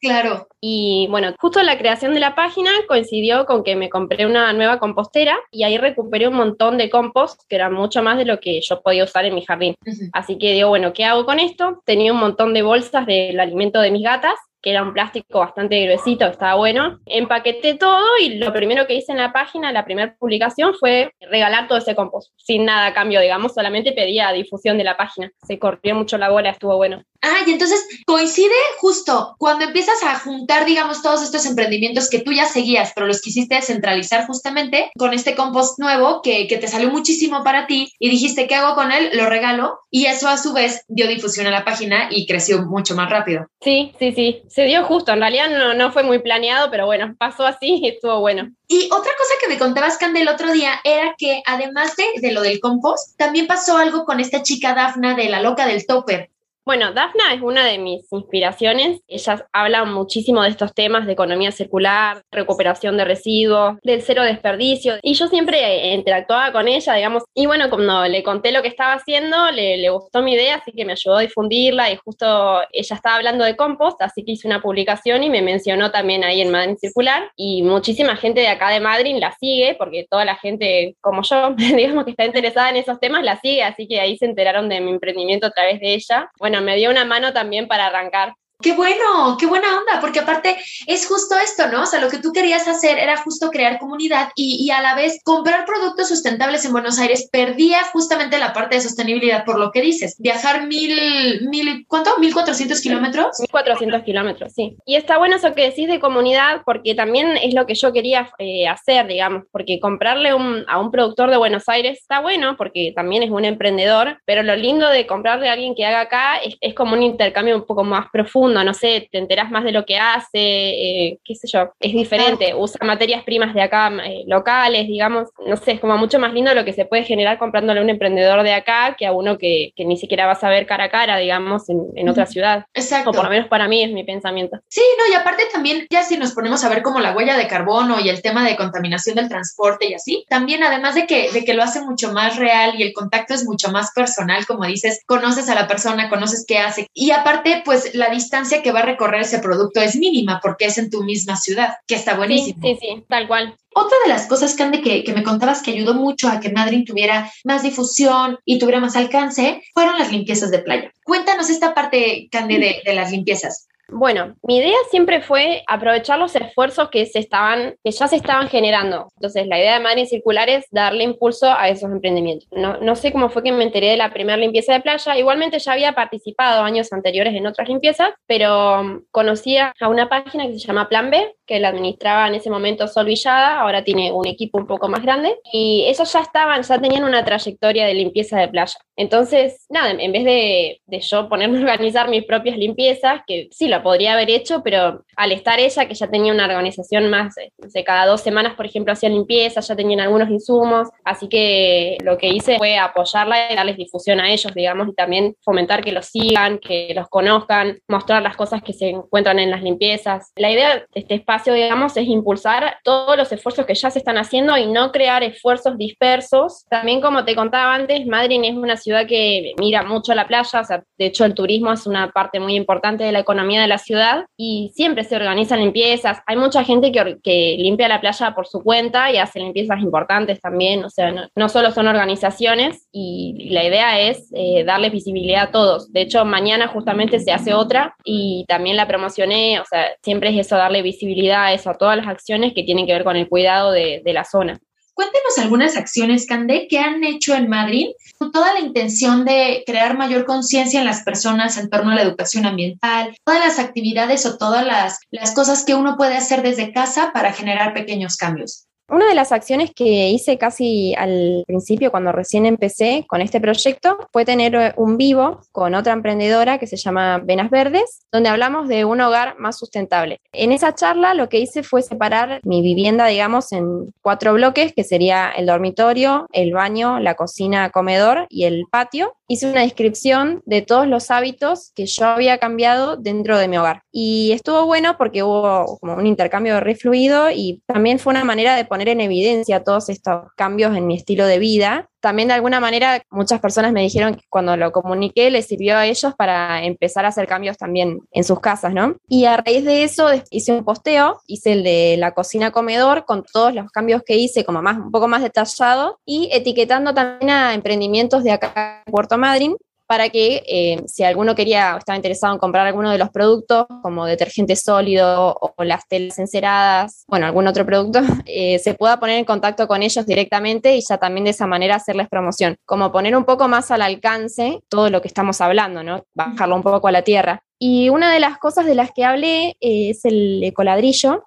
Claro. 0.01 0.49
Y 0.61 1.07
bueno, 1.11 1.35
justo 1.39 1.63
la 1.63 1.79
creación 1.79 2.15
de 2.15 2.21
la 2.21 2.35
página 2.35 2.71
coincidió 2.89 3.47
con 3.47 3.65
que 3.65 3.77
me 3.77 3.91
compré 3.91 4.27
una 4.27 4.53
nueva 4.53 4.79
compostera 4.79 5.37
y 5.51 5.65
ahí 5.65 5.77
recuperé 5.79 6.29
un 6.29 6.37
montón 6.37 6.79
de 6.79 6.91
compost 6.91 7.43
que 7.49 7.57
era 7.57 7.71
mucho 7.71 8.03
más 8.03 8.17
de 8.17 8.25
lo 8.25 8.41
que 8.41 8.61
yo 8.61 8.81
podía 8.83 9.05
usar 9.05 9.25
en 9.25 9.35
mi 9.35 9.45
jardín. 9.45 9.75
Así 10.13 10.39
que 10.39 10.53
digo, 10.53 10.69
bueno, 10.69 10.93
¿qué 10.93 11.05
hago 11.05 11.25
con 11.25 11.39
esto? 11.39 11.83
Tenía 11.85 12.13
un 12.13 12.19
montón 12.19 12.54
de 12.55 12.63
bolsas 12.63 13.05
del 13.07 13.39
alimento 13.41 13.81
de 13.81 13.91
mis 13.91 14.03
gatas 14.03 14.39
que 14.65 14.71
era 14.71 14.83
un 14.83 14.95
plástico 14.95 15.41
bastante 15.41 15.85
gruesito, 15.85 16.25
estaba 16.25 16.55
bueno. 16.55 16.99
Empaqueté 17.05 17.75
todo 17.75 18.03
y 18.19 18.39
lo 18.39 18.51
primero 18.51 18.87
que 18.87 18.95
hice 18.95 19.13
en 19.13 19.19
la 19.19 19.31
página, 19.31 19.71
la 19.73 19.85
primera 19.85 20.17
publicación, 20.17 20.75
fue 20.81 21.13
regalar 21.21 21.69
todo 21.69 21.77
ese 21.77 21.95
compost, 21.95 22.33
sin 22.39 22.65
nada 22.65 22.87
a 22.87 22.95
cambio, 22.95 23.21
digamos, 23.21 23.53
solamente 23.53 23.93
pedía 23.93 24.33
difusión 24.33 24.79
de 24.79 24.85
la 24.85 24.97
página. 24.97 25.31
Se 25.47 25.59
corrió 25.59 25.95
mucho 25.95 26.17
la 26.17 26.31
bola, 26.31 26.49
estuvo 26.49 26.79
bueno. 26.79 27.05
Ah, 27.21 27.43
y 27.47 27.53
entonces 27.53 27.87
coincide 28.07 28.53
justo 28.79 29.35
cuando 29.39 29.65
empiezas 29.65 30.03
a 30.03 30.19
juntar, 30.19 30.67
digamos, 30.67 31.03
todos 31.03 31.23
estos 31.23 31.47
emprendimientos 31.47 32.11
que 32.11 32.19
tú 32.21 32.33
ya 32.33 32.45
seguías, 32.45 32.93
pero 32.95 33.07
los 33.07 33.23
quisiste 33.23 33.61
centralizar 33.63 34.27
justamente 34.27 34.91
con 34.99 35.15
este 35.15 35.35
compost 35.35 35.79
nuevo 35.79 36.21
que, 36.23 36.47
que 36.49 36.59
te 36.59 36.69
salió 36.69 36.91
muchísimo 36.91 37.43
para 37.43 37.67
ti 37.67 37.93
y 37.99 38.11
dijiste, 38.11 38.47
¿qué 38.47 38.57
hago 38.57 38.75
con 38.75 38.93
él? 38.93 39.11
Lo 39.15 39.27
regalo 39.31 39.79
y 39.91 40.05
eso 40.05 40.29
a 40.29 40.37
su 40.37 40.53
vez 40.53 40.85
dio 40.89 41.09
difusión 41.09 41.47
a 41.47 41.51
la 41.51 41.65
página 41.65 42.09
y 42.11 42.27
creció 42.27 42.63
mucho 42.63 42.95
más 42.95 43.09
rápido. 43.09 43.47
Sí, 43.63 43.93
sí, 43.99 44.13
sí, 44.13 44.43
se 44.55 44.67
dio 44.67 44.85
justo, 44.85 45.13
en 45.13 45.19
realidad 45.19 45.51
no, 45.51 45.75
no 45.75 45.91
fue 45.91 46.05
muy 46.05 46.21
planeado, 46.21 46.71
pero 46.71 46.87
bueno, 46.87 47.17
pasó 47.19 47.45
así 47.45 47.81
y 47.83 47.89
estuvo 47.89 48.21
bueno. 48.21 48.53
Y 48.69 48.85
otra 48.85 49.11
cosa 49.19 49.35
que 49.41 49.49
me 49.49 49.59
contabas, 49.59 49.99
Cande, 49.99 50.21
el 50.21 50.29
otro 50.29 50.53
día 50.53 50.75
era 50.85 51.17
que 51.19 51.43
además 51.45 51.97
de, 51.97 52.05
de, 52.21 52.33
lo 52.33 52.41
del 52.41 52.61
compost, 52.61 53.19
también 53.19 53.49
pasó 53.49 53.77
algo 53.77 54.05
con 54.05 54.21
esta 54.21 54.45
chica 54.45 54.73
Dafna 54.73 55.17
de 55.17 55.29
la 55.29 55.43
loca 55.43 55.67
del 55.67 55.85
topper. 55.85 56.31
Bueno, 56.67 56.95
Dafna 56.95 57.35
es 57.35 57.43
una 57.43 57.67
de 57.67 57.77
mis 57.77 58.11
inspiraciones. 58.11 59.03
Ella 59.07 59.47
habla 59.53 59.85
muchísimo 59.85 60.43
de 60.43 60.49
estos 60.49 60.73
temas 60.75 61.07
de 61.07 61.13
economía 61.13 61.53
circular, 61.53 62.23
recuperación 62.31 62.97
de 62.97 63.05
residuos, 63.05 63.77
del 63.83 64.01
cero 64.01 64.23
desperdicio. 64.23 64.95
Y 65.03 65.13
yo 65.13 65.27
siempre 65.27 65.93
interactuaba 65.93 66.53
con 66.53 66.67
ella, 66.67 66.95
digamos. 66.95 67.25
Y 67.35 67.45
bueno, 67.45 67.69
cuando 67.69 68.05
le 68.07 68.23
conté 68.23 68.51
lo 68.51 68.63
que 68.63 68.69
estaba 68.69 68.95
haciendo, 68.95 69.51
le, 69.51 69.77
le 69.77 69.91
gustó 69.91 70.23
mi 70.23 70.33
idea, 70.33 70.55
así 70.55 70.73
que 70.73 70.87
me 70.87 70.93
ayudó 70.93 71.19
a 71.19 71.21
difundirla. 71.21 71.91
Y 71.93 71.97
justo 71.97 72.63
ella 72.73 72.97
estaba 72.97 73.17
hablando 73.17 73.45
de 73.45 73.57
compost, 73.57 74.01
así 74.01 74.25
que 74.25 74.33
hice 74.33 74.47
una 74.47 74.63
publicación 74.63 75.23
y 75.23 75.29
me 75.29 75.43
mencionó 75.43 75.91
también 75.91 76.25
ahí 76.25 76.41
en 76.41 76.51
Madrid 76.51 76.77
Circular. 76.81 77.31
Y 77.37 77.63
muchísima 77.63 78.17
gente 78.17 78.41
de 78.41 78.49
acá 78.49 78.71
de 78.71 78.81
Madrid 78.81 79.17
la 79.19 79.37
sigue, 79.39 79.75
porque 79.79 80.07
toda 80.09 80.25
la 80.25 80.37
gente 80.37 80.97
como 81.03 81.21
yo, 81.25 81.51
digamos 81.57 82.07
que 82.07 82.13
está 82.13 82.25
interesada 82.25 82.71
en 82.71 82.77
esos 82.77 82.99
temas, 83.01 83.23
la 83.23 83.39
sigue. 83.39 83.63
Así 83.65 83.87
que 83.87 84.01
ahí 84.01 84.17
se 84.17 84.25
enteraron 84.25 84.71
de 84.71 84.81
mi 84.81 84.93
emprendimiento 84.93 85.49
a 85.49 85.51
través 85.51 85.79
de 85.79 85.93
ella. 85.93 86.31
Bueno, 86.39 86.54
me 86.61 86.77
dio 86.77 86.91
una 86.91 87.05
mano 87.05 87.33
también 87.33 87.69
para 87.69 87.87
arrancar. 87.87 88.35
Qué 88.65 88.73
bueno, 88.73 89.37
qué 89.39 89.45
buena 89.45 89.79
onda, 89.79 90.01
porque 90.01 90.21
aparte 90.21 90.57
es 90.87 91.07
justo 91.07 91.35
esto, 91.37 91.69
¿no? 91.71 91.83
O 91.83 91.87
sea, 91.87 92.01
lo 92.01 92.09
que 92.09 92.17
tú 92.17 92.33
querías 92.33 92.67
hacer 92.67 92.97
era 92.97 93.19
justo 93.19 93.51
crear 93.51 93.79
comunidad 93.79 94.31
y, 94.37 94.57
y, 94.65 94.71
a 94.71 94.81
la 94.81 94.95
vez 94.95 95.21
comprar 95.23 95.67
productos 95.67 96.09
sustentables 96.09 96.65
en 96.65 96.73
Buenos 96.73 96.99
Aires 96.99 97.29
perdía 97.31 97.83
justamente 97.93 98.39
la 98.39 98.55
parte 98.55 98.77
de 98.77 98.81
sostenibilidad 98.81 99.45
por 99.45 99.59
lo 99.59 99.71
que 99.71 99.83
dices. 99.83 100.17
Viajar 100.19 100.67
mil, 100.67 101.47
mil, 101.47 101.85
¿cuánto? 101.87 102.17
¿Mil 102.19 102.33
cuatrocientos 102.33 102.81
kilómetros? 102.81 103.39
Mil 103.39 103.51
cuatrocientos 103.51 104.03
kilómetros, 104.03 104.55
sí. 104.55 104.79
Y 104.87 104.97
está 104.97 105.19
bueno 105.19 105.37
eso 105.37 105.55
que 105.55 105.69
decís 105.69 105.87
de 105.87 106.01
comunidad, 106.01 106.63
porque 106.65 106.95
también 106.95 107.37
es 107.37 107.53
lo 107.53 107.67
que 107.67 107.75
yo 107.75 107.93
quería 107.93 108.31
eh, 108.39 108.67
hacer, 108.67 109.07
digamos, 109.07 109.43
porque 109.53 109.79
comprarle 109.79 110.33
un, 110.33 110.65
a 110.69 110.81
un 110.81 110.91
productor 110.91 111.29
de 111.29 111.37
Buenos 111.37 111.69
Aires 111.69 111.99
está 112.01 112.21
bueno, 112.21 112.57
porque 112.57 112.95
también 112.97 113.23
es 113.25 113.31
un 113.31 113.45
emprendedor, 113.45 114.23
pero 114.25 114.43
lo 114.43 114.57
lindo 114.57 114.89
de 114.89 115.07
comprarle 115.07 115.51
a 115.51 115.53
alguien 115.53 115.75
que 115.75 115.85
haga 115.85 116.01
acá 116.01 116.39
es, 116.39 116.57
es 116.63 116.73
como 116.73 116.95
un 116.95 117.03
intercambio 117.03 117.57
un 117.57 117.67
poco 117.67 117.85
más 117.85 118.07
profundo 118.11 118.54
no 118.63 118.75
sé, 118.75 119.09
te 119.11 119.19
enterás 119.19 119.51
más 119.51 119.65
de 119.65 119.73
lo 119.73 119.85
que 119.85 119.99
hace, 119.99 120.39
eh, 120.39 121.19
qué 121.25 121.35
sé 121.35 121.49
yo, 121.49 121.73
es 121.81 121.93
diferente, 121.93 122.55
usa 122.55 122.79
materias 122.85 123.25
primas 123.25 123.55
de 123.55 123.63
acá 123.63 123.91
eh, 124.05 124.25
locales, 124.27 124.87
digamos, 124.87 125.31
no 125.47 125.57
sé, 125.57 125.73
es 125.73 125.81
como 125.81 125.97
mucho 125.97 126.19
más 126.19 126.33
lindo 126.33 126.55
lo 126.55 126.65
que 126.65 126.73
se 126.73 126.85
puede 126.85 127.05
generar 127.05 127.39
comprándole 127.39 127.81
a 127.81 127.83
un 127.83 127.91
emprendedor 127.91 128.43
de 128.43 128.53
acá 128.53 128.95
que 128.99 129.07
a 129.07 129.13
uno 129.13 129.39
que, 129.39 129.73
que 129.75 129.85
ni 129.85 129.97
siquiera 129.97 130.27
vas 130.27 130.45
a 130.45 130.49
ver 130.51 130.67
cara 130.67 130.85
a 130.85 130.91
cara, 130.91 131.17
digamos, 131.17 131.69
en, 131.69 131.81
en 131.97 132.09
otra 132.09 132.27
ciudad. 132.27 132.67
Exacto. 132.75 133.11
O 133.11 133.13
por 133.13 133.25
lo 133.25 133.31
menos 133.31 133.49
para 133.49 133.67
mí 133.67 133.83
es 133.83 133.91
mi 133.91 134.05
pensamiento. 134.05 134.59
Sí, 134.69 134.83
no, 134.99 135.13
y 135.13 135.17
aparte 135.17 135.45
también, 135.53 135.87
ya 135.91 136.03
si 136.03 136.17
nos 136.19 136.33
ponemos 136.33 136.63
a 136.65 136.69
ver 136.69 136.83
como 136.83 137.01
la 137.01 137.17
huella 137.17 137.37
de 137.37 137.49
carbono 137.49 138.01
y 138.01 138.09
el 138.09 138.23
tema 138.23 138.47
de 138.47 138.57
contaminación 138.57 139.17
del 139.17 139.29
transporte 139.29 139.87
y 139.87 139.95
así, 139.95 140.25
también 140.29 140.63
además 140.63 140.95
de 140.95 141.07
que, 141.07 141.31
de 141.33 141.45
que 141.45 141.55
lo 141.55 141.63
hace 141.63 141.81
mucho 141.81 142.13
más 142.13 142.37
real 142.37 142.75
y 142.79 142.83
el 142.83 142.93
contacto 142.93 143.35
es 143.35 143.45
mucho 143.45 143.71
más 143.71 143.93
personal, 143.95 144.47
como 144.47 144.65
dices, 144.67 145.01
conoces 145.07 145.49
a 145.49 145.55
la 145.55 145.67
persona, 145.67 146.09
conoces 146.09 146.45
qué 146.47 146.59
hace. 146.59 146.87
Y 146.93 147.11
aparte, 147.11 147.63
pues 147.65 147.95
la 147.95 148.11
distancia 148.11 148.44
que 148.63 148.73
va 148.73 148.81
a 148.81 148.87
recorrer 148.87 149.23
ese 149.23 149.39
producto 149.39 149.81
es 149.81 149.97
mínima 149.97 150.41
porque 150.43 150.67
es 150.67 150.79
en 150.79 150.91
tu 150.91 151.03
misma 151.03 151.37
ciudad, 151.37 151.75
que 151.87 151.95
está 151.95 152.17
buenísimo. 152.17 152.59
Sí, 152.63 152.79
sí, 152.81 152.89
sí, 152.97 153.05
tal 153.09 153.27
cual. 153.27 153.57
Otra 153.75 153.97
de 154.05 154.11
las 154.11 154.27
cosas, 154.27 154.55
Cande, 154.55 154.81
que, 154.81 155.03
que 155.03 155.13
me 155.13 155.23
contabas 155.23 155.63
que 155.63 155.73
ayudó 155.73 155.95
mucho 155.95 156.29
a 156.29 156.41
que 156.41 156.51
Madrid 156.53 156.85
tuviera 156.87 157.31
más 157.45 157.63
difusión 157.63 158.39
y 158.45 158.59
tuviera 158.59 158.81
más 158.81 158.97
alcance, 158.97 159.63
fueron 159.75 159.99
las 159.99 160.13
limpiezas 160.13 160.51
de 160.51 160.61
playa. 160.61 160.93
Cuéntanos 161.05 161.51
esta 161.51 161.75
parte, 161.75 162.29
Cande, 162.31 162.59
de, 162.59 162.83
de 162.85 162.95
las 162.95 163.11
limpiezas. 163.11 163.67
Bueno, 163.89 164.35
mi 164.43 164.59
idea 164.59 164.77
siempre 164.91 165.21
fue 165.21 165.63
aprovechar 165.67 166.19
los 166.19 166.35
esfuerzos 166.35 166.89
que 166.89 167.07
se 167.07 167.19
estaban, 167.19 167.77
que 167.85 167.91
ya 167.91 168.09
se 168.09 168.17
estaban 168.17 168.49
generando. 168.49 169.09
Entonces, 169.17 169.47
la 169.47 169.59
idea 169.59 169.75
de 169.75 169.81
Madrid 169.81 170.07
Circular 170.07 170.49
es 170.49 170.67
darle 170.71 171.05
impulso 171.05 171.51
a 171.51 171.69
esos 171.69 171.91
emprendimientos. 171.91 172.49
No, 172.51 172.79
no 172.79 172.97
sé 172.97 173.13
cómo 173.13 173.29
fue 173.29 173.43
que 173.43 173.53
me 173.53 173.65
enteré 173.65 173.91
de 173.91 173.97
la 173.97 174.13
primera 174.13 174.39
limpieza 174.39 174.73
de 174.73 174.81
playa. 174.81 175.19
Igualmente 175.19 175.59
ya 175.59 175.73
había 175.73 175.93
participado 175.93 176.63
años 176.63 176.93
anteriores 176.93 177.35
en 177.35 177.47
otras 177.47 177.69
limpiezas, 177.69 178.11
pero 178.27 179.03
conocía 179.11 179.73
a 179.79 179.89
una 179.89 180.09
página 180.09 180.47
que 180.47 180.59
se 180.59 180.67
llama 180.67 180.89
Plan 180.89 181.11
B, 181.11 181.35
que 181.47 181.61
la 181.61 181.69
administraba 181.69 182.29
en 182.29 182.35
ese 182.35 182.51
momento 182.51 182.89
Sol 182.89 183.07
Villada, 183.07 183.61
ahora 183.61 183.85
tiene 183.85 184.13
un 184.13 184.27
equipo 184.27 184.59
un 184.59 184.67
poco 184.67 184.89
más 184.89 185.03
grande, 185.03 185.39
y 185.53 185.85
ellos 185.87 186.13
ya 186.13 186.21
estaban, 186.21 186.63
ya 186.63 186.81
tenían 186.81 187.05
una 187.05 187.25
trayectoria 187.25 187.87
de 187.87 187.95
limpieza 187.95 188.39
de 188.39 188.49
playa. 188.49 188.77
Entonces, 188.97 189.67
nada, 189.69 189.91
en 189.91 190.13
vez 190.13 190.25
de, 190.25 190.81
de 190.87 191.01
yo 191.01 191.29
ponerme 191.29 191.59
a 191.59 191.63
organizar 191.63 192.09
mis 192.09 192.25
propias 192.25 192.57
limpiezas, 192.57 193.21
que 193.27 193.49
sí 193.51 193.69
lo 193.69 193.83
podría 193.83 194.13
haber 194.15 194.31
hecho, 194.31 194.63
pero 194.63 195.05
al 195.17 195.33
estar 195.33 195.59
ella, 195.59 195.87
que 195.87 195.95
ya 195.95 196.09
tenía 196.09 196.33
una 196.33 196.45
organización 196.45 197.11
más, 197.11 197.35
no 197.59 197.69
sé, 197.69 197.85
cada 197.85 198.07
dos 198.07 198.21
semanas, 198.21 198.55
por 198.55 198.67
ejemplo, 198.67 198.93
hacía 198.93 199.09
limpieza, 199.09 199.61
ya 199.61 199.77
tenían 199.77 200.01
algunos 200.01 200.31
insumos, 200.31 200.89
así 201.05 201.29
que 201.29 201.99
lo 202.05 202.17
que 202.19 202.29
hice 202.29 202.57
fue 202.59 202.79
apoyarla 202.79 203.53
y 203.53 203.57
darles 203.57 203.77
difusión 203.77 204.21
a 204.21 204.31
ellos, 204.31 204.55
digamos, 204.55 204.89
y 204.89 204.95
también 204.95 205.37
fomentar 205.43 205.83
que 205.83 205.93
los 205.93 206.07
sigan, 206.07 206.59
que 206.59 206.93
los 206.95 207.09
conozcan, 207.09 207.79
mostrar 207.89 208.23
las 208.23 208.37
cosas 208.37 208.63
que 208.63 208.73
se 208.73 208.91
encuentran 208.91 209.39
en 209.39 209.51
las 209.51 209.63
limpiezas. 209.63 210.33
La 210.37 210.51
idea 210.51 210.77
de 210.77 210.87
este 210.95 211.15
espacio 211.15 211.34
espacio, 211.35 211.55
digamos, 211.55 211.97
es 211.97 212.07
impulsar 212.07 212.79
todos 212.85 213.17
los 213.17 213.31
esfuerzos 213.33 213.67
que 213.67 213.75
ya 213.75 213.91
se 213.91 213.99
están 213.99 214.19
haciendo 214.19 214.57
y 214.57 214.67
no 214.67 214.93
crear 214.93 215.23
esfuerzos 215.25 215.77
dispersos. 215.77 216.65
También, 216.69 217.01
como 217.01 217.25
te 217.25 217.35
contaba 217.35 217.75
antes, 217.75 218.07
Madrid 218.07 218.41
es 218.45 218.55
una 218.55 218.77
ciudad 218.77 219.07
que 219.07 219.53
mira 219.59 219.83
mucho 219.83 220.15
la 220.15 220.27
playa, 220.29 220.61
o 220.61 220.65
sea, 220.65 220.85
de 220.99 221.07
hecho 221.07 221.25
el 221.25 221.35
turismo 221.35 221.73
es 221.73 221.87
una 221.87 222.11
parte 222.13 222.39
muy 222.39 222.55
importante 222.55 223.03
de 223.03 223.13
la 223.13 223.19
economía 223.19 223.63
de 223.63 223.69
la 223.69 223.79
ciudad 223.79 224.27
y 224.37 224.71
siempre 224.75 225.03
se 225.03 225.17
organizan 225.17 225.61
limpiezas. 225.61 226.19
Hay 226.27 226.37
mucha 226.37 226.63
gente 226.63 226.93
que, 226.93 227.19
que 227.23 227.57
limpia 227.59 227.89
la 227.89 228.01
playa 228.01 228.33
por 228.35 228.47
su 228.47 228.63
cuenta 228.63 229.11
y 229.11 229.17
hace 229.17 229.41
limpiezas 229.41 229.81
importantes 229.81 230.41
también, 230.41 230.85
o 230.85 230.91
sea, 230.91 231.13
no, 231.35 231.49
solo 231.49 231.73
son 231.73 231.89
organizaciones 231.89 232.89
y 232.93 233.49
la 233.51 233.65
idea 233.65 234.01
es 234.01 234.31
eh, 234.35 234.63
darles 234.65 234.93
visibilidad 234.93 235.45
a 235.45 235.51
todos. 235.51 235.93
De 235.93 236.03
hecho, 236.03 236.25
mañana 236.25 236.69
justamente 236.69 237.19
se 237.19 237.33
hace 237.33 237.55
otra 237.55 237.97
y 238.05 238.45
también 238.47 238.77
la 238.77 238.87
promocioné, 238.87 239.59
o 239.61 239.65
sea, 239.65 239.87
siempre 240.03 240.31
es 240.31 240.47
eso, 240.47 240.57
darle 240.57 240.83
visibilidad 240.83 241.24
a 241.33 241.53
eso, 241.53 241.71
a 241.71 241.79
todas 241.79 241.97
las 241.97 242.07
acciones 242.07 242.53
que 242.55 242.63
tienen 242.63 242.87
que 242.87 242.93
ver 242.93 243.05
con 243.05 243.17
el 243.17 243.29
cuidado 243.29 243.73
de, 243.73 244.03
la 244.05 244.25
zona. 244.25 244.59
Cuéntenos 244.93 245.39
algunas 245.39 245.77
acciones, 245.77 246.27
Candé, 246.27 246.69
que 246.69 246.79
han 246.79 247.03
hecho 247.03 247.35
en 247.35 247.49
Madrid 247.49 247.89
con 248.17 248.31
toda 248.31 248.53
la 248.55 248.61
intención 248.61 249.25
de 249.25 249.65
crear 249.67 249.99
mayor 249.99 250.25
conciencia 250.25 250.79
en 250.79 250.87
las 250.87 251.03
personas 251.03 251.59
en 251.59 251.69
torno 251.69 251.91
a 251.91 251.95
la 251.97 252.03
educación 252.03 252.47
ambiental, 252.47 253.17
todas 253.25 253.41
las 253.41 253.59
actividades 253.59 254.25
o 254.25 254.39
todas 254.39 254.65
las 255.11 255.35
cosas 255.35 255.65
que 255.65 255.75
uno 255.75 255.97
puede 255.97 256.17
hacer 256.17 256.43
desde 256.43 256.73
casa 256.73 257.11
para 257.13 257.33
generar 257.33 257.75
pequeños 257.75 258.17
cambios. 258.17 258.69
Una 258.89 259.09
de 259.09 259.15
las 259.15 259.33
acciones 259.33 259.71
que 259.75 260.11
hice 260.11 260.37
casi 260.37 260.95
al 260.95 261.43
principio, 261.47 261.91
cuando 261.91 262.13
recién 262.13 262.45
empecé 262.45 263.07
con 263.09 263.23
este 263.23 263.41
proyecto, 263.41 263.97
fue 264.13 264.27
tener 264.27 264.55
eh, 264.55 264.75
un 264.77 264.99
vivo 264.99 265.41
con 265.53 265.75
otra 265.75 265.95
emprendedora 265.95 266.59
que 266.59 266.67
se 266.67 266.77
llama 266.77 267.19
Venas 267.19 267.51
Verdes, 267.51 268.03
donde 268.13 268.29
hablamos 268.29 268.69
de 268.69 268.85
un 268.85 269.01
hogar 269.01 269.37
más 269.39 269.57
sustentable. 269.57 270.21
En 270.33 270.53
esa 270.53 270.75
charla 270.75 271.15
lo 271.15 271.31
que 271.31 271.39
hice 271.39 271.63
fue 271.63 271.81
separar 271.81 272.41
mi 272.45 272.61
vivienda, 272.61 273.07
digamos, 273.07 273.53
en 273.53 273.93
cuatro 274.03 274.35
bloques, 274.35 274.75
que 274.75 274.85
sería 274.85 275.31
el 275.31 275.47
dormitorio, 275.47 276.27
el 276.33 276.53
baño, 276.53 277.01
la 277.01 277.15
cocina, 277.15 277.71
comedor 277.71 278.27
y 278.29 278.45
el 278.45 278.65
patio. 278.71 279.15
Hice 279.29 279.51
una 279.51 279.63
descripción 279.63 280.43
de 280.45 280.61
todos 280.61 280.87
los 280.87 281.11
hábitos 281.11 281.73
que 281.75 281.87
yo 281.87 282.05
había 282.05 282.37
cambiado 282.37 282.99
dentro 282.99 283.39
de 283.39 283.49
mi 283.49 283.57
hogar. 283.57 283.83
Y 283.91 284.33
estuvo 284.33 284.67
bueno 284.67 284.99
porque 284.99 285.23
hubo 285.23 285.79
como 285.81 285.95
un 285.95 286.07
intercambio 286.07 286.61
refluido 286.61 287.31
y 287.31 287.63
también 287.67 287.99
fue 287.99 288.11
una 288.11 288.25
manera 288.25 288.55
de 288.55 288.67
poner 288.75 288.89
en 288.89 289.01
evidencia 289.01 289.63
todos 289.63 289.89
estos 289.89 290.33
cambios 290.35 290.77
en 290.77 290.89
mi 290.89 290.97
estilo 290.97 291.27
de 291.27 291.39
vida. 291.39 291.89
También 292.01 292.27
de 292.27 292.35
alguna 292.35 292.59
manera 292.59 293.01
muchas 293.09 293.39
personas 293.39 293.71
me 293.71 293.83
dijeron 293.83 294.17
que 294.17 294.25
cuando 294.29 294.57
lo 294.57 294.73
comuniqué 294.73 295.31
les 295.31 295.47
sirvió 295.47 295.77
a 295.77 295.87
ellos 295.87 296.13
para 296.17 296.65
empezar 296.65 297.05
a 297.05 297.09
hacer 297.09 297.29
cambios 297.29 297.57
también 297.57 298.01
en 298.11 298.25
sus 298.25 298.41
casas, 298.41 298.75
¿no? 298.75 298.97
Y 299.07 299.27
a 299.27 299.37
raíz 299.37 299.65
de 299.65 299.85
eso 299.85 300.09
hice 300.29 300.53
un 300.53 300.65
posteo, 300.65 301.21
hice 301.29 301.53
el 301.53 301.63
de 301.63 301.95
la 302.01 302.15
cocina 302.15 302.51
comedor 302.51 303.05
con 303.05 303.23
todos 303.33 303.55
los 303.55 303.71
cambios 303.71 304.03
que 304.05 304.17
hice 304.17 304.45
como 304.45 304.61
más 304.61 304.77
un 304.77 304.91
poco 304.91 305.07
más 305.07 305.23
detallado 305.23 306.01
y 306.05 306.29
etiquetando 306.33 306.93
también 306.93 307.31
a 307.31 307.55
emprendimientos 307.55 308.25
de 308.25 308.33
acá 308.33 308.83
en 308.85 308.91
Puerto 308.91 309.17
Madryn 309.17 309.55
para 309.87 310.09
que 310.09 310.43
eh, 310.47 310.83
si 310.87 311.05
alguno 311.05 311.35
quería 311.35 311.75
o 311.75 311.79
estaba 311.79 311.97
interesado 311.97 312.33
en 312.33 312.39
comprar 312.39 312.67
alguno 312.67 312.91
de 312.91 312.99
los 312.99 313.11
productos, 313.11 313.67
como 313.83 314.07
detergente 314.07 314.57
sólido 314.57 315.37
o, 315.41 315.65
las 315.65 315.87
telas 315.89 316.19
enceradas, 316.19 317.05
bueno, 317.09 317.27
algún 317.27 317.47
otro 317.47 317.65
producto, 317.65 318.01
eh, 318.27 318.59
se 318.59 318.75
pueda 318.75 318.99
poner 318.99 319.19
en 319.19 319.25
contacto 319.25 319.67
con 319.69 319.83
ellos 319.83 320.07
directamente 320.07 320.77
y 320.77 320.83
ya 320.87 320.99
también 320.99 321.25
de 321.25 321.31
esa 321.31 321.47
manera 321.47 321.77
hacerles 321.77 322.09
promoción. 322.09 322.57
Como 322.65 322.93
poner 322.93 323.17
un 323.17 323.25
poco 323.25 323.49
más 323.49 323.71
al 323.71 323.83
alcance 323.83 324.61
todo 324.69 324.91
lo 324.91 325.01
que 325.01 325.09
estamos 325.09 325.41
hablando, 325.41 325.83
¿no? 325.83 326.05
Bajarlo 326.15 326.57
un 326.57 326.63
poco 326.63 326.89
a 326.89 326.93
la 326.93 327.03
tierra. 327.03 327.43
Y 327.59 327.89
una 327.89 328.13
de 328.13 328.21
las 328.21 328.39
cosas 328.39 328.67
de 328.67 328.75
las 328.75 328.91
que 328.93 329.05
hablé 329.05 329.57
eh, 329.61 329.91
es 329.91 330.05
el 330.05 330.43
ecoladrillo. 330.45 331.25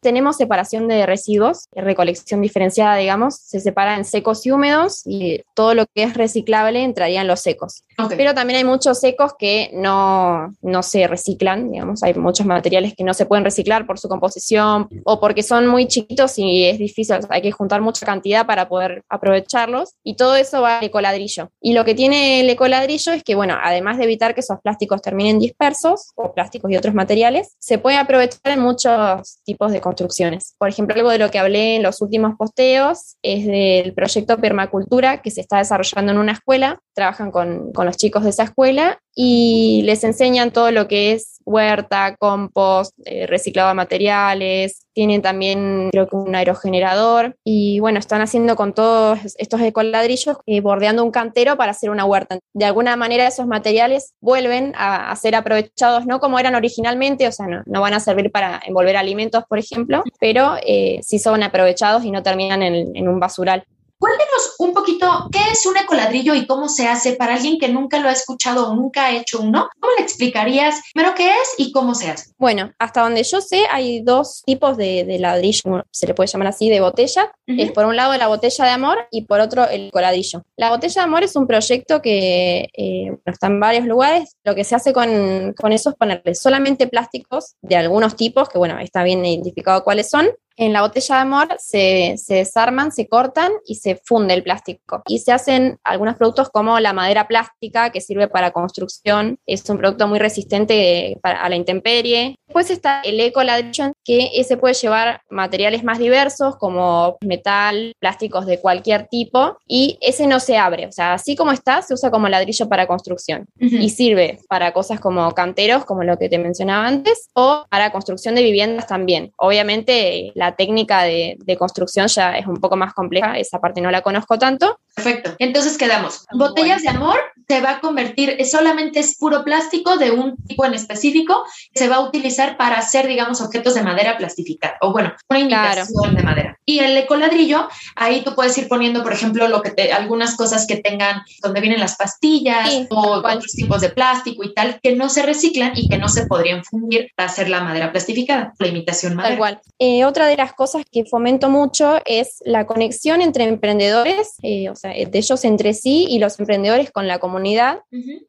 Tenemos 0.00 0.36
separación 0.36 0.88
de 0.88 1.06
residuos, 1.06 1.68
recolección 1.72 2.42
diferenciada, 2.42 2.96
digamos, 2.96 3.36
se 3.36 3.60
separa 3.60 3.96
en 3.96 4.04
secos 4.04 4.44
y 4.46 4.50
húmedos 4.50 5.02
y 5.06 5.42
todo 5.54 5.74
lo 5.74 5.86
que 5.94 6.02
es 6.02 6.14
reciclable 6.14 6.82
entraría 6.82 7.20
en 7.20 7.28
los 7.28 7.40
secos. 7.40 7.84
Pero 8.08 8.34
también 8.34 8.58
hay 8.58 8.64
muchos 8.64 9.00
secos 9.00 9.32
que 9.38 9.70
no, 9.74 10.54
no 10.62 10.82
se 10.82 11.06
reciclan, 11.06 11.70
digamos, 11.70 12.02
hay 12.02 12.14
muchos 12.14 12.46
materiales 12.46 12.94
que 12.96 13.04
no 13.04 13.14
se 13.14 13.26
pueden 13.26 13.44
reciclar 13.44 13.86
por 13.86 13.98
su 13.98 14.08
composición 14.08 14.88
o 15.04 15.20
porque 15.20 15.42
son 15.42 15.66
muy 15.66 15.86
chiquitos 15.86 16.38
y 16.38 16.64
es 16.64 16.78
difícil, 16.78 17.16
hay 17.28 17.42
que 17.42 17.52
juntar 17.52 17.80
mucha 17.80 18.06
cantidad 18.06 18.46
para 18.46 18.68
poder 18.68 19.02
aprovecharlos 19.08 19.94
y 20.02 20.16
todo 20.16 20.36
eso 20.36 20.62
va 20.62 20.78
al 20.78 20.84
ecoladrillo. 20.84 21.50
Y 21.60 21.72
lo 21.72 21.84
que 21.84 21.94
tiene 21.94 22.40
el 22.40 22.50
ecoladrillo 22.50 23.12
es 23.12 23.22
que, 23.22 23.34
bueno, 23.34 23.56
además 23.62 23.98
de 23.98 24.04
evitar 24.04 24.34
que 24.34 24.40
esos 24.40 24.60
plásticos 24.60 25.02
terminen 25.02 25.38
dispersos 25.38 26.12
o 26.14 26.32
plásticos 26.32 26.70
y 26.70 26.76
otros 26.76 26.94
materiales, 26.94 27.56
se 27.58 27.78
puede 27.78 27.96
aprovechar 27.96 28.52
en 28.52 28.60
muchos 28.60 29.40
tipos 29.44 29.72
de 29.72 29.80
construcciones. 29.80 30.54
Por 30.58 30.68
ejemplo, 30.68 30.94
algo 30.94 31.10
de 31.10 31.18
lo 31.18 31.30
que 31.30 31.38
hablé 31.38 31.76
en 31.76 31.82
los 31.82 32.00
últimos 32.00 32.36
posteos 32.36 33.16
es 33.22 33.46
del 33.46 33.92
proyecto 33.94 34.38
Permacultura 34.38 35.22
que 35.22 35.30
se 35.30 35.40
está 35.40 35.58
desarrollando 35.58 36.12
en 36.12 36.18
una 36.18 36.32
escuela. 36.32 36.80
Trabajan 36.94 37.30
con, 37.30 37.72
con 37.72 37.86
los 37.90 37.96
chicos 37.96 38.22
de 38.22 38.30
esa 38.30 38.44
escuela 38.44 39.00
y 39.16 39.82
les 39.84 40.04
enseñan 40.04 40.52
todo 40.52 40.70
lo 40.70 40.86
que 40.86 41.12
es 41.12 41.40
huerta, 41.44 42.14
compost, 42.16 42.94
eh, 43.04 43.26
reciclado 43.26 43.70
de 43.70 43.74
materiales, 43.74 44.86
tienen 44.92 45.22
también 45.22 45.88
creo 45.90 46.06
que 46.06 46.14
un 46.14 46.32
aerogenerador 46.36 47.36
y 47.42 47.80
bueno, 47.80 47.98
están 47.98 48.20
haciendo 48.22 48.54
con 48.54 48.74
todos 48.74 49.18
estos 49.38 49.60
ecoladrillos 49.60 50.36
eh, 50.46 50.60
bordeando 50.60 51.02
un 51.02 51.10
cantero 51.10 51.56
para 51.56 51.72
hacer 51.72 51.90
una 51.90 52.04
huerta. 52.04 52.38
De 52.54 52.64
alguna 52.64 52.94
manera 52.94 53.26
esos 53.26 53.48
materiales 53.48 54.14
vuelven 54.20 54.72
a, 54.76 55.14
ser 55.16 55.34
aprovechados 55.34 56.06
no 56.06 56.20
como 56.20 56.38
eran 56.38 56.54
originalmente, 56.54 57.26
o 57.26 57.32
sea, 57.32 57.48
no, 57.48 57.62
no, 57.66 57.80
van 57.80 57.94
a 57.94 58.00
servir 58.00 58.30
para 58.30 58.60
envolver 58.64 58.96
alimentos, 58.96 59.42
por 59.48 59.58
ejemplo, 59.58 60.04
pero 60.20 60.54
eh, 60.64 61.00
sí 61.02 61.18
son 61.18 61.42
aprovechados 61.42 62.04
y 62.04 62.12
no 62.12 62.22
terminan 62.22 62.62
en, 62.62 62.96
en 62.96 63.08
un 63.08 63.18
basural. 63.18 63.64
Cuéntenos 64.00 64.54
un 64.58 64.72
poquito 64.72 65.28
qué 65.30 65.40
es 65.52 65.66
un 65.66 65.76
ecoladrillo 65.76 66.34
y 66.34 66.46
cómo 66.46 66.70
se 66.70 66.88
hace 66.88 67.12
para 67.12 67.34
alguien 67.34 67.58
que 67.58 67.68
nunca 67.68 68.00
lo 68.00 68.08
ha 68.08 68.12
escuchado 68.12 68.70
o 68.70 68.74
nunca 68.74 69.04
ha 69.04 69.12
hecho 69.12 69.42
uno. 69.42 69.68
¿Cómo 69.78 69.92
le 69.98 70.02
explicarías 70.02 70.80
primero 70.94 71.14
qué 71.14 71.28
es 71.28 71.54
y 71.58 71.70
cómo 71.70 71.94
se 71.94 72.08
hace? 72.08 72.32
Bueno, 72.38 72.72
hasta 72.78 73.02
donde 73.02 73.22
yo 73.22 73.42
sé, 73.42 73.66
hay 73.70 74.00
dos 74.00 74.42
tipos 74.46 74.78
de, 74.78 75.18
ladrillo, 75.20 75.84
se 75.90 76.06
le 76.06 76.14
puede 76.14 76.28
llamar 76.28 76.48
así, 76.48 76.70
de 76.70 76.80
botella. 76.80 77.30
Es 77.46 77.72
por 77.72 77.84
un 77.84 77.94
lado 77.94 78.16
la 78.16 78.28
botella 78.28 78.64
de 78.64 78.70
amor 78.70 78.96
y 79.10 79.26
por 79.26 79.40
otro 79.40 79.68
el 79.68 79.88
ecoladrillo. 79.88 80.44
La 80.56 80.70
botella 80.70 81.02
de 81.02 81.04
amor 81.04 81.22
es 81.22 81.36
un 81.36 81.46
proyecto 81.46 82.00
que 82.00 82.70
eh, 82.74 83.18
está 83.26 83.48
en 83.48 83.60
varios 83.60 83.84
lugares. 83.84 84.34
Lo 84.44 84.54
que 84.54 84.64
se 84.64 84.76
hace 84.76 84.94
con, 84.94 85.52
con 85.52 85.72
eso 85.72 85.90
es 85.90 85.96
ponerle 85.96 86.34
solamente 86.34 86.86
plásticos 86.86 87.56
de 87.60 87.76
algunos 87.76 88.16
tipos, 88.16 88.48
que 88.48 88.56
bueno, 88.56 88.78
está 88.78 89.02
bien 89.02 89.26
identificado 89.26 89.84
cuáles 89.84 90.08
son, 90.08 90.30
en 90.60 90.74
la 90.74 90.82
botella 90.82 91.14
de 91.16 91.20
amor 91.22 91.48
se, 91.58 92.16
desarman, 92.28 92.92
se 92.92 93.08
cortan 93.08 93.50
y 93.64 93.76
se 93.76 93.96
funde 94.04 94.34
el 94.34 94.42
plástico. 94.42 95.02
Y 95.08 95.20
se 95.20 95.32
hacen 95.32 95.78
algunos 95.84 96.16
productos 96.16 96.50
como 96.50 96.78
la 96.80 96.92
madera 96.92 97.26
plástica 97.26 97.90
que 97.90 98.02
sirve 98.02 98.28
para 98.28 98.50
construcción. 98.50 99.38
Es 99.46 99.68
un 99.70 99.78
producto 99.78 100.06
muy 100.06 100.18
resistente 100.18 101.18
a 101.22 101.48
la 101.48 101.56
intemperie. 101.56 102.36
Después 102.46 102.70
está 102.70 103.00
el 103.00 103.18
eco 103.20 103.42
ladrillo, 103.42 103.92
que 104.04 104.32
ese 104.34 104.58
puede 104.58 104.74
llevar 104.74 105.22
materiales 105.30 105.82
más 105.82 105.98
diversos 105.98 106.56
como 106.56 107.16
metal, 107.22 107.94
plásticos 107.98 108.44
de 108.44 108.60
cualquier 108.60 109.06
tipo 109.06 109.56
y 109.66 109.96
ese 110.02 110.26
no 110.26 110.40
se 110.40 110.58
abre. 110.58 110.86
O 110.86 110.92
sea, 110.92 111.14
así 111.14 111.36
como 111.36 111.52
está, 111.52 111.80
se 111.80 111.94
usa 111.94 112.10
como 112.10 112.28
ladrillo 112.28 112.68
para 112.68 112.86
construcción 112.86 113.46
y 113.56 113.88
sirve 113.88 114.40
para 114.48 114.72
cosas 114.74 115.00
como 115.00 115.30
canteros, 115.32 115.86
como 115.86 116.04
lo 116.04 116.18
que 116.18 116.28
te 116.28 116.38
mencionaba 116.38 116.86
antes, 116.86 117.30
o 117.32 117.64
para 117.70 117.92
construcción 117.92 118.34
de 118.34 118.42
viviendas 118.42 118.86
también. 118.86 119.32
Obviamente 119.38 120.32
la 120.34 120.49
técnica 120.56 121.02
de, 121.02 121.36
construcción 121.58 122.06
ya 122.06 122.38
es 122.38 122.46
un 122.46 122.56
poco 122.56 122.76
más 122.76 122.94
compleja, 122.94 123.36
esa 123.36 123.58
parte 123.60 123.80
no 123.80 123.90
la 123.90 124.02
conozco 124.02 124.38
tanto. 124.38 124.80
Perfecto. 124.94 125.34
Entonces 125.38 125.76
quedamos. 125.76 126.26
Botellas 126.32 126.82
de 126.82 126.88
amor 126.88 127.18
se 127.50 127.60
va 127.60 127.72
a 127.72 127.80
convertir, 127.80 128.36
solamente 128.46 129.00
es 129.00 129.16
puro 129.16 129.42
plástico 129.42 129.96
de 129.96 130.12
un 130.12 130.36
tipo 130.46 130.64
en 130.64 130.74
específico, 130.74 131.44
se 131.74 131.88
va 131.88 131.96
a 131.96 132.00
utilizar 132.00 132.56
para 132.56 132.78
hacer, 132.78 133.08
digamos, 133.08 133.40
objetos 133.40 133.74
de 133.74 133.82
madera 133.82 134.16
plastificada, 134.16 134.76
o 134.80 134.92
bueno, 134.92 135.12
una 135.28 135.40
imitación 135.40 136.14
de 136.14 136.22
madera. 136.22 136.58
Y 136.64 136.78
el 136.78 136.96
ecoladrillo, 136.96 137.68
ahí 137.96 138.22
tú 138.22 138.36
puedes 138.36 138.56
ir 138.56 138.68
poniendo, 138.68 139.02
por 139.02 139.12
ejemplo, 139.12 139.48
lo 139.48 139.62
que 139.62 139.70
te, 139.70 139.92
algunas 139.92 140.36
cosas 140.36 140.64
que 140.64 140.76
tengan, 140.76 141.22
donde 141.42 141.60
vienen 141.60 141.80
las 141.80 141.96
pastillas 141.96 142.86
o 142.90 143.16
otros 143.16 143.52
tipos 143.52 143.80
de 143.80 143.88
plástico 143.88 144.44
y 144.44 144.54
tal, 144.54 144.78
que 144.80 144.94
no 144.94 145.08
se 145.08 145.22
reciclan 145.22 145.72
y 145.74 145.88
que 145.88 145.98
no 145.98 146.08
se 146.08 146.26
podrían 146.26 146.64
fundir 146.64 147.10
para 147.16 147.30
hacer 147.30 147.48
la 147.48 147.62
madera 147.62 147.90
plastificada, 147.90 148.54
la 148.60 148.68
imitación 148.68 149.16
madera. 149.16 149.30
Tal 149.30 149.38
cual. 149.38 149.60
Eh, 149.80 150.04
otra 150.04 150.28
de 150.30 150.36
las 150.36 150.54
cosas 150.54 150.84
que 150.90 151.04
fomento 151.04 151.50
mucho 151.50 151.98
es 152.06 152.42
la 152.44 152.66
conexión 152.66 153.20
entre 153.20 153.44
emprendedores, 153.44 154.34
eh, 154.42 154.70
o 154.70 154.76
sea, 154.76 154.92
de 154.92 155.10
ellos 155.12 155.44
entre 155.44 155.74
sí 155.74 156.06
y 156.08 156.18
los 156.18 156.38
emprendedores 156.40 156.90
con 156.90 157.06
la 157.06 157.18
comunidad, 157.18 157.80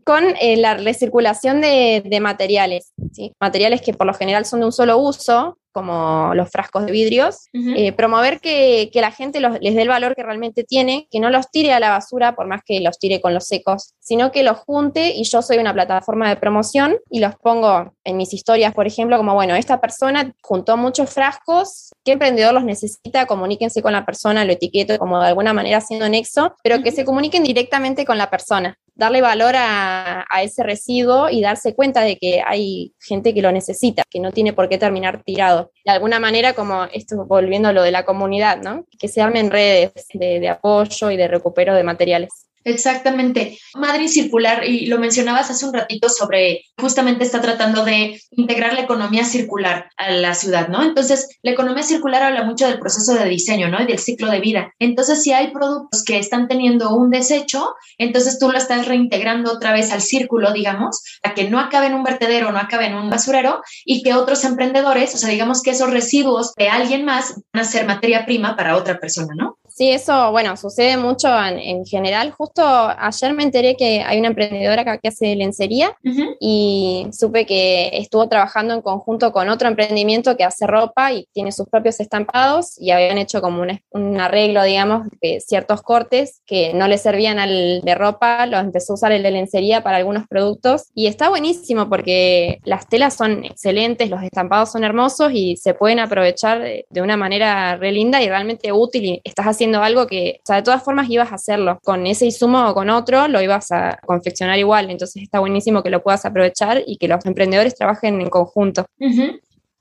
con 0.03 0.23
eh, 0.41 0.57
la 0.57 0.75
recirculación 0.75 1.61
de, 1.61 2.19
materiales, 2.21 2.91
¿sí? 3.13 3.33
materiales 3.39 3.81
que 3.81 3.93
por 3.93 4.07
lo 4.07 4.13
general 4.13 4.45
son 4.45 4.59
de 4.59 4.65
un 4.65 4.71
solo 4.71 4.97
uso, 4.97 5.57
como 5.71 6.33
los 6.35 6.49
frascos 6.49 6.85
de 6.85 6.91
vidrios, 6.91 7.47
eh, 7.53 7.91
promover 7.93 8.39
que, 8.39 8.89
que, 8.91 9.01
la 9.01 9.11
gente 9.11 9.39
les 9.39 9.75
dé 9.75 9.81
el 9.81 9.87
valor 9.87 10.15
que 10.15 10.23
realmente 10.23 10.63
tiene, 10.63 11.07
que 11.09 11.19
no 11.19 11.29
los 11.29 11.49
tire 11.49 11.73
a 11.73 11.79
la 11.79 11.89
basura 11.89 12.35
por 12.35 12.47
más 12.47 12.61
que 12.65 12.79
los 12.79 12.99
tire 12.99 13.21
con 13.21 13.33
los 13.33 13.45
secos, 13.45 13.93
sino 13.99 14.31
que 14.31 14.43
los 14.43 14.57
junte 14.57 15.13
y 15.15 15.23
yo 15.23 15.41
soy 15.41 15.57
una 15.57 15.73
plataforma 15.73 16.29
de 16.29 16.35
promoción 16.35 16.97
y 17.09 17.19
los 17.19 17.35
pongo 17.35 17.93
en 18.03 18.17
mis 18.17 18.33
historias, 18.33 18.73
por 18.73 18.87
ejemplo, 18.87 19.17
como, 19.17 19.33
bueno, 19.33 19.55
esta 19.55 19.79
persona 19.79 20.33
juntó 20.41 20.77
muchos 20.77 21.09
frascos, 21.09 21.91
¿qué 22.03 22.13
emprendedor 22.13 22.53
los 22.53 22.63
necesita? 22.63 23.25
Comuníquense 23.25 23.81
con 23.81 23.93
la 23.93 24.05
persona, 24.05 24.45
lo 24.45 24.53
etiqueto 24.53 24.97
como 24.97 25.19
de 25.19 25.27
alguna 25.27 25.53
manera 25.53 25.77
haciendo 25.77 26.07
nexo, 26.09 26.55
pero 26.63 26.81
que 26.81 26.91
se 26.91 27.05
comuniquen 27.05 27.43
directamente 27.43 28.05
con 28.05 28.17
la 28.17 28.29
persona 28.29 28.77
darle 29.01 29.19
valor 29.21 29.55
a, 29.57 30.27
ese 30.43 30.61
residuo 30.61 31.27
y 31.27 31.41
darse 31.41 31.73
cuenta 31.73 32.01
de 32.01 32.17
que 32.17 32.43
hay 32.45 32.93
gente 32.99 33.33
que 33.33 33.41
lo 33.41 33.51
necesita, 33.51 34.03
que 34.07 34.19
no 34.19 34.31
tiene 34.31 34.53
por 34.53 34.69
qué 34.69 34.77
terminar 34.77 35.23
tirado. 35.23 35.71
De 35.83 35.91
alguna 35.91 36.19
manera, 36.19 36.53
como 36.53 36.83
esto 36.85 37.25
volviendo 37.25 37.69
a 37.69 37.73
lo 37.73 37.81
de 37.81 37.91
la 37.91 38.05
comunidad, 38.05 38.61
¿no? 38.61 38.85
Que 38.99 39.07
se 39.07 39.21
armen 39.21 39.49
redes 39.49 39.91
de, 40.13 40.39
de 40.39 40.49
apoyo 40.49 41.09
y 41.09 41.17
de 41.17 41.27
recupero 41.27 41.73
de 41.73 41.83
materiales. 41.83 42.50
Exactamente. 42.63 43.57
Madrid 43.75 44.07
Circular, 44.07 44.63
y 44.67 44.85
lo 44.85 44.99
mencionabas 44.99 45.49
hace 45.49 45.65
un 45.65 45.73
ratito 45.73 46.09
sobre, 46.09 46.65
justamente 46.77 47.23
está 47.23 47.41
tratando 47.41 47.83
de 47.83 48.21
integrar 48.31 48.73
la 48.73 48.81
economía 48.81 49.25
circular 49.25 49.89
a 49.97 50.11
la 50.11 50.33
ciudad, 50.35 50.67
¿no? 50.67 50.83
Entonces, 50.83 51.39
la 51.41 51.51
economía 51.51 51.83
circular 51.83 52.21
habla 52.21 52.43
mucho 52.43 52.67
del 52.67 52.79
proceso 52.79 53.15
de 53.15 53.25
diseño, 53.25 53.69
¿no? 53.69 53.81
Y 53.81 53.87
del 53.87 53.99
ciclo 53.99 54.29
de 54.29 54.39
vida. 54.39 54.73
Entonces, 54.79 55.23
si 55.23 55.33
hay 55.33 55.51
productos 55.51 56.03
que 56.03 56.19
están 56.19 56.47
teniendo 56.47 56.95
un 56.95 57.09
desecho, 57.09 57.73
entonces 57.97 58.37
tú 58.37 58.51
lo 58.51 58.57
estás 58.57 58.87
reintegrando 58.87 59.51
otra 59.51 59.73
vez 59.73 59.91
al 59.91 60.01
círculo, 60.01 60.53
digamos, 60.53 61.01
a 61.23 61.33
que 61.33 61.49
no 61.49 61.59
acabe 61.59 61.87
en 61.87 61.95
un 61.95 62.03
vertedero, 62.03 62.51
no 62.51 62.59
acabe 62.59 62.85
en 62.85 62.95
un 62.95 63.09
basurero 63.09 63.61
y 63.85 64.03
que 64.03 64.13
otros 64.13 64.43
emprendedores, 64.43 65.15
o 65.15 65.17
sea, 65.17 65.29
digamos 65.29 65.61
que 65.61 65.71
esos 65.71 65.89
residuos 65.89 66.53
de 66.55 66.69
alguien 66.69 67.05
más 67.05 67.35
van 67.53 67.63
a 67.63 67.65
ser 67.65 67.85
materia 67.85 68.25
prima 68.25 68.55
para 68.55 68.75
otra 68.75 68.99
persona, 68.99 69.33
¿no? 69.35 69.57
Sí, 69.81 69.89
eso, 69.89 70.29
bueno, 70.29 70.55
sucede 70.57 70.95
mucho 70.95 71.27
en, 71.43 71.83
general. 71.87 72.29
Justo 72.29 72.61
ayer 72.63 73.33
me 73.33 73.41
enteré 73.41 73.75
que 73.75 74.01
hay 74.01 74.19
una 74.19 74.27
emprendedora 74.27 74.83
acá 74.83 74.99
que 74.99 75.07
hace 75.07 75.35
lencería 75.35 75.97
y 76.39 77.07
supe 77.11 77.47
que 77.47 77.89
estuvo 77.93 78.29
trabajando 78.29 78.75
en 78.75 78.83
conjunto 78.83 79.31
con 79.31 79.49
otro 79.49 79.67
emprendimiento 79.67 80.37
que 80.37 80.43
hace 80.43 80.67
ropa 80.67 81.11
y 81.13 81.27
tiene 81.33 81.51
sus 81.51 81.67
propios 81.67 81.99
estampados 81.99 82.79
y 82.79 82.91
habían 82.91 83.17
hecho 83.17 83.41
como 83.41 83.63
un, 83.63 83.79
un 83.89 84.21
arreglo, 84.21 84.61
digamos, 84.61 85.07
de 85.19 85.39
ciertos 85.39 85.81
cortes 85.81 86.43
que 86.45 86.75
no 86.75 86.87
le 86.87 86.99
servían 86.99 87.39
al 87.39 87.81
de 87.81 87.95
ropa, 87.95 88.45
los 88.45 88.61
empezó 88.61 88.93
a 88.93 88.97
usar 88.97 89.11
el 89.13 89.23
de 89.23 89.31
lencería 89.31 89.81
para 89.81 89.97
algunos 89.97 90.27
productos 90.27 90.89
y 90.93 91.07
está 91.07 91.29
buenísimo 91.29 91.89
porque 91.89 92.59
las 92.65 92.87
telas 92.87 93.15
son 93.15 93.45
excelentes, 93.45 94.11
los 94.11 94.21
estampados 94.21 94.71
son 94.71 94.83
hermosos 94.83 95.31
y 95.33 95.57
se 95.57 95.73
pueden 95.73 95.97
aprovechar 95.97 96.61
de, 96.61 96.85
de 96.87 97.01
una 97.01 97.17
manera 97.17 97.77
re 97.77 97.91
linda 97.91 98.21
y 98.21 98.29
realmente 98.29 98.71
útil 98.71 99.05
y 99.05 99.21
estás 99.23 99.47
haciendo 99.47 99.70
algo 99.79 100.07
que, 100.07 100.39
o 100.39 100.45
sea, 100.45 100.57
de 100.57 100.63
todas 100.63 100.83
formas 100.83 101.09
ibas 101.09 101.31
a 101.31 101.35
hacerlo. 101.35 101.79
Con 101.83 102.07
ese 102.07 102.25
insumo 102.25 102.69
o 102.69 102.73
con 102.73 102.89
otro 102.89 103.27
lo 103.27 103.41
ibas 103.41 103.71
a 103.71 103.97
confeccionar 104.05 104.57
igual. 104.59 104.89
Entonces 104.89 105.23
está 105.23 105.39
buenísimo 105.39 105.83
que 105.83 105.89
lo 105.89 106.01
puedas 106.03 106.25
aprovechar 106.25 106.83
y 106.85 106.97
que 106.97 107.07
los 107.07 107.25
emprendedores 107.25 107.75
trabajen 107.75 108.21
en 108.21 108.29
conjunto. 108.29 108.85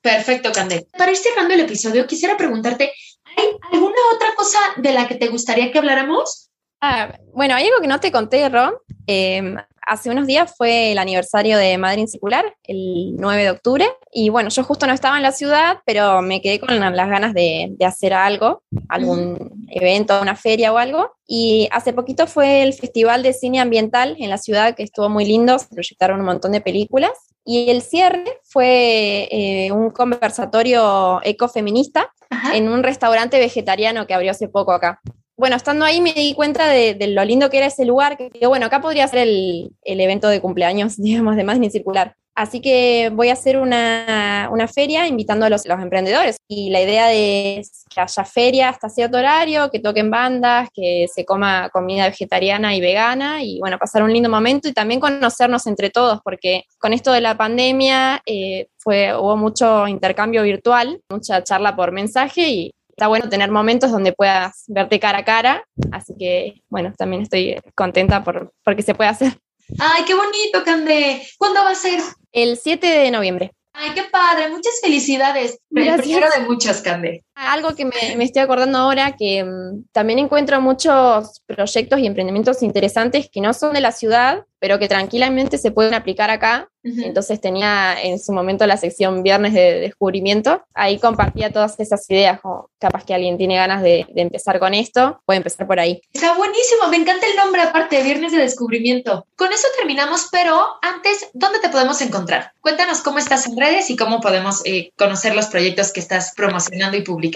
Perfecto, 0.02 0.52
Candel. 0.52 0.86
Para 0.96 1.10
ir 1.10 1.16
cerrando 1.16 1.54
el 1.54 1.60
episodio, 1.60 2.06
quisiera 2.06 2.36
preguntarte, 2.36 2.92
¿hay 3.36 3.46
alguna 3.72 3.96
otra 4.14 4.28
cosa 4.36 4.58
de 4.76 4.92
la 4.92 5.06
que 5.06 5.16
te 5.16 5.28
gustaría 5.28 5.70
que 5.70 5.78
habláramos? 5.78 6.49
Ah, 6.80 7.12
bueno, 7.34 7.54
hay 7.54 7.66
algo 7.66 7.80
que 7.80 7.88
no 7.88 8.00
te 8.00 8.10
conté, 8.10 8.48
Ron. 8.48 8.72
Em, 9.06 9.56
hace 9.86 10.08
unos 10.08 10.26
días 10.26 10.54
fue 10.56 10.92
el 10.92 10.98
aniversario 10.98 11.58
de 11.58 11.76
Madrid 11.76 12.06
Circular, 12.06 12.54
el 12.64 13.16
9 13.16 13.42
de 13.42 13.50
octubre, 13.50 13.86
y 14.12 14.30
bueno, 14.30 14.48
yo 14.48 14.64
justo 14.64 14.86
no 14.86 14.92
estaba 14.92 15.16
en 15.16 15.22
la 15.22 15.32
ciudad, 15.32 15.78
pero 15.84 16.22
me 16.22 16.40
quedé 16.40 16.58
con 16.58 16.78
las 16.78 17.08
ganas 17.08 17.34
de, 17.34 17.76
hacer 17.84 18.14
algo, 18.14 18.62
algún 18.88 19.66
evento, 19.68 20.20
una 20.22 20.36
feria 20.36 20.72
o 20.72 20.78
algo, 20.78 21.12
y 21.26 21.68
hace 21.72 21.92
poquito 21.92 22.26
fue 22.26 22.62
el 22.62 22.72
Festival 22.72 23.22
de 23.22 23.34
Cine 23.34 23.60
Ambiental 23.60 24.16
en 24.18 24.30
la 24.30 24.38
ciudad, 24.38 24.74
que 24.74 24.84
estuvo 24.84 25.08
muy 25.08 25.24
lindo, 25.24 25.58
se 25.58 25.68
proyectaron 25.68 26.20
un 26.20 26.26
montón 26.26 26.52
de 26.52 26.60
películas, 26.60 27.12
y 27.44 27.68
el 27.70 27.82
cierre 27.82 28.24
fue 28.44 29.28
eh, 29.30 29.72
un 29.72 29.90
conversatorio 29.90 31.20
ecofeminista 31.24 32.12
en 32.54 32.68
un 32.68 32.82
restaurante 32.82 33.38
vegetariano 33.38 34.06
que 34.06 34.14
abrió 34.14 34.30
hace 34.30 34.48
poco 34.48 34.72
acá 34.72 35.00
bueno, 35.40 35.56
estando 35.56 35.86
ahí 35.86 36.02
me 36.02 36.12
di 36.12 36.34
cuenta 36.34 36.68
de, 36.68 36.94
lo 37.08 37.24
lindo 37.24 37.48
que 37.48 37.56
era 37.56 37.66
ese 37.66 37.86
lugar, 37.86 38.18
que 38.18 38.28
digo, 38.30 38.50
bueno, 38.50 38.66
acá 38.66 38.82
podría 38.82 39.08
ser 39.08 39.26
el, 39.26 39.72
evento 39.82 40.28
de 40.28 40.40
cumpleaños, 40.40 40.96
digamos, 41.02 41.34
de 41.34 41.44
Madrid 41.44 41.70
Circular. 41.70 42.14
Así 42.34 42.60
que 42.60 43.10
voy 43.12 43.28
a 43.28 43.32
hacer 43.32 43.56
una, 43.56 44.48
feria 44.72 45.06
invitando 45.06 45.46
a 45.46 45.48
los, 45.48 45.64
emprendedores. 45.66 46.36
Y 46.46 46.70
la 46.70 46.82
idea 46.82 47.12
es 47.12 47.84
que 47.88 48.00
haya 48.00 48.24
feria 48.24 48.68
hasta 48.68 48.90
cierto 48.90 49.16
horario, 49.16 49.70
que 49.70 49.80
toquen 49.80 50.10
bandas, 50.10 50.68
que 50.74 51.06
se 51.12 51.24
coma 51.24 51.70
comida 51.70 52.06
vegetariana 52.06 52.74
y 52.74 52.80
vegana 52.80 53.42
y 53.42 53.58
bueno, 53.60 53.78
pasar 53.78 54.02
un 54.02 54.12
lindo 54.12 54.28
momento 54.28 54.68
y 54.68 54.72
también 54.72 55.00
conocernos 55.00 55.66
entre 55.66 55.88
todos, 55.88 56.20
porque 56.22 56.64
con 56.78 56.92
esto 56.92 57.12
de 57.12 57.22
la 57.22 57.36
pandemia 57.36 58.22
eh, 58.26 58.68
fue, 58.78 59.14
hubo 59.16 59.36
mucho 59.36 59.88
intercambio 59.88 60.42
virtual, 60.42 61.00
mucha 61.10 61.42
charla 61.42 61.74
por 61.74 61.92
mensaje 61.92 62.48
y 62.48 62.74
está 63.00 63.08
bueno 63.08 63.30
tener 63.30 63.50
momentos 63.50 63.90
donde 63.90 64.12
puedas 64.12 64.64
verte 64.68 65.00
cara 65.00 65.20
a 65.20 65.24
cara, 65.24 65.64
así 65.90 66.12
que 66.18 66.60
bueno, 66.68 66.92
también 66.98 67.22
estoy 67.22 67.56
contenta 67.74 68.22
por 68.22 68.52
porque 68.62 68.82
se 68.82 68.94
puede 68.94 69.08
hacer. 69.08 69.38
Ay, 69.78 70.04
qué 70.04 70.12
bonito, 70.12 70.62
Cande. 70.66 71.26
¿Cuándo 71.38 71.60
va 71.64 71.70
a 71.70 71.74
ser? 71.74 71.98
El 72.30 72.58
7 72.58 72.86
de 72.86 73.10
noviembre. 73.10 73.52
Ay, 73.72 73.92
qué 73.94 74.02
padre, 74.02 74.50
muchas 74.50 74.74
felicidades. 74.82 75.60
El 75.70 75.96
primero 75.96 76.28
de 76.28 76.40
muchas, 76.40 76.82
Cande. 76.82 77.24
Algo 77.40 77.74
que 77.74 77.86
me, 77.86 78.16
me, 78.16 78.24
estoy 78.24 78.42
acordando 78.42 78.76
ahora, 78.76 79.16
que 79.16 79.42
um, 79.42 79.84
también 79.92 80.18
encuentro 80.18 80.60
muchos 80.60 81.40
proyectos 81.46 81.98
y 81.98 82.06
emprendimientos 82.06 82.62
interesantes 82.62 83.30
que 83.32 83.40
no 83.40 83.54
son 83.54 83.72
de 83.72 83.80
la 83.80 83.92
ciudad, 83.92 84.44
pero 84.60 84.78
que 84.78 84.88
tranquilamente 84.88 85.58
se 85.58 85.72
pueden 85.72 85.94
aplicar 85.94 86.30
acá. 86.30 86.68
Entonces 86.82 87.38
tenía 87.42 88.02
en 88.02 88.18
su 88.18 88.32
momento 88.32 88.66
la 88.66 88.78
sección 88.78 89.22
Viernes 89.22 89.52
de 89.52 89.80
Descubrimiento. 89.80 90.64
Ahí 90.72 90.98
compartía 90.98 91.52
todas 91.52 91.78
esas 91.78 92.08
ideas, 92.08 92.40
como 92.40 92.70
capaz 92.78 93.04
que 93.04 93.12
alguien 93.12 93.36
tiene 93.36 93.56
ganas 93.56 93.82
de, 93.82 94.06
de, 94.08 94.22
empezar 94.22 94.58
con 94.58 94.72
esto, 94.72 95.20
puede 95.26 95.38
empezar 95.38 95.66
por 95.66 95.78
ahí. 95.78 96.00
Está 96.10 96.34
buenísimo, 96.34 96.88
me 96.88 96.96
encanta 96.96 97.26
el 97.26 97.36
nombre 97.36 97.60
aparte 97.60 97.96
de 97.96 98.02
Viernes 98.02 98.32
de 98.32 98.38
Descubrimiento. 98.38 99.26
Con 99.36 99.52
eso 99.52 99.68
terminamos, 99.76 100.28
pero 100.32 100.58
antes, 100.80 101.28
¿dónde 101.34 101.58
te 101.58 101.68
podemos 101.68 102.00
encontrar? 102.00 102.52
Cuéntanos 102.62 103.00
cómo 103.02 103.18
estás 103.18 103.46
en 103.46 103.58
redes 103.58 103.90
y 103.90 103.96
cómo 103.96 104.20
podemos 104.20 104.62
eh, 104.64 104.90
conocer 104.96 105.34
los 105.34 105.48
proyectos 105.48 105.92
que 105.92 106.00
estás 106.00 106.32
promocionando 106.34 106.96
y 106.96 107.02
publicando. 107.02 107.29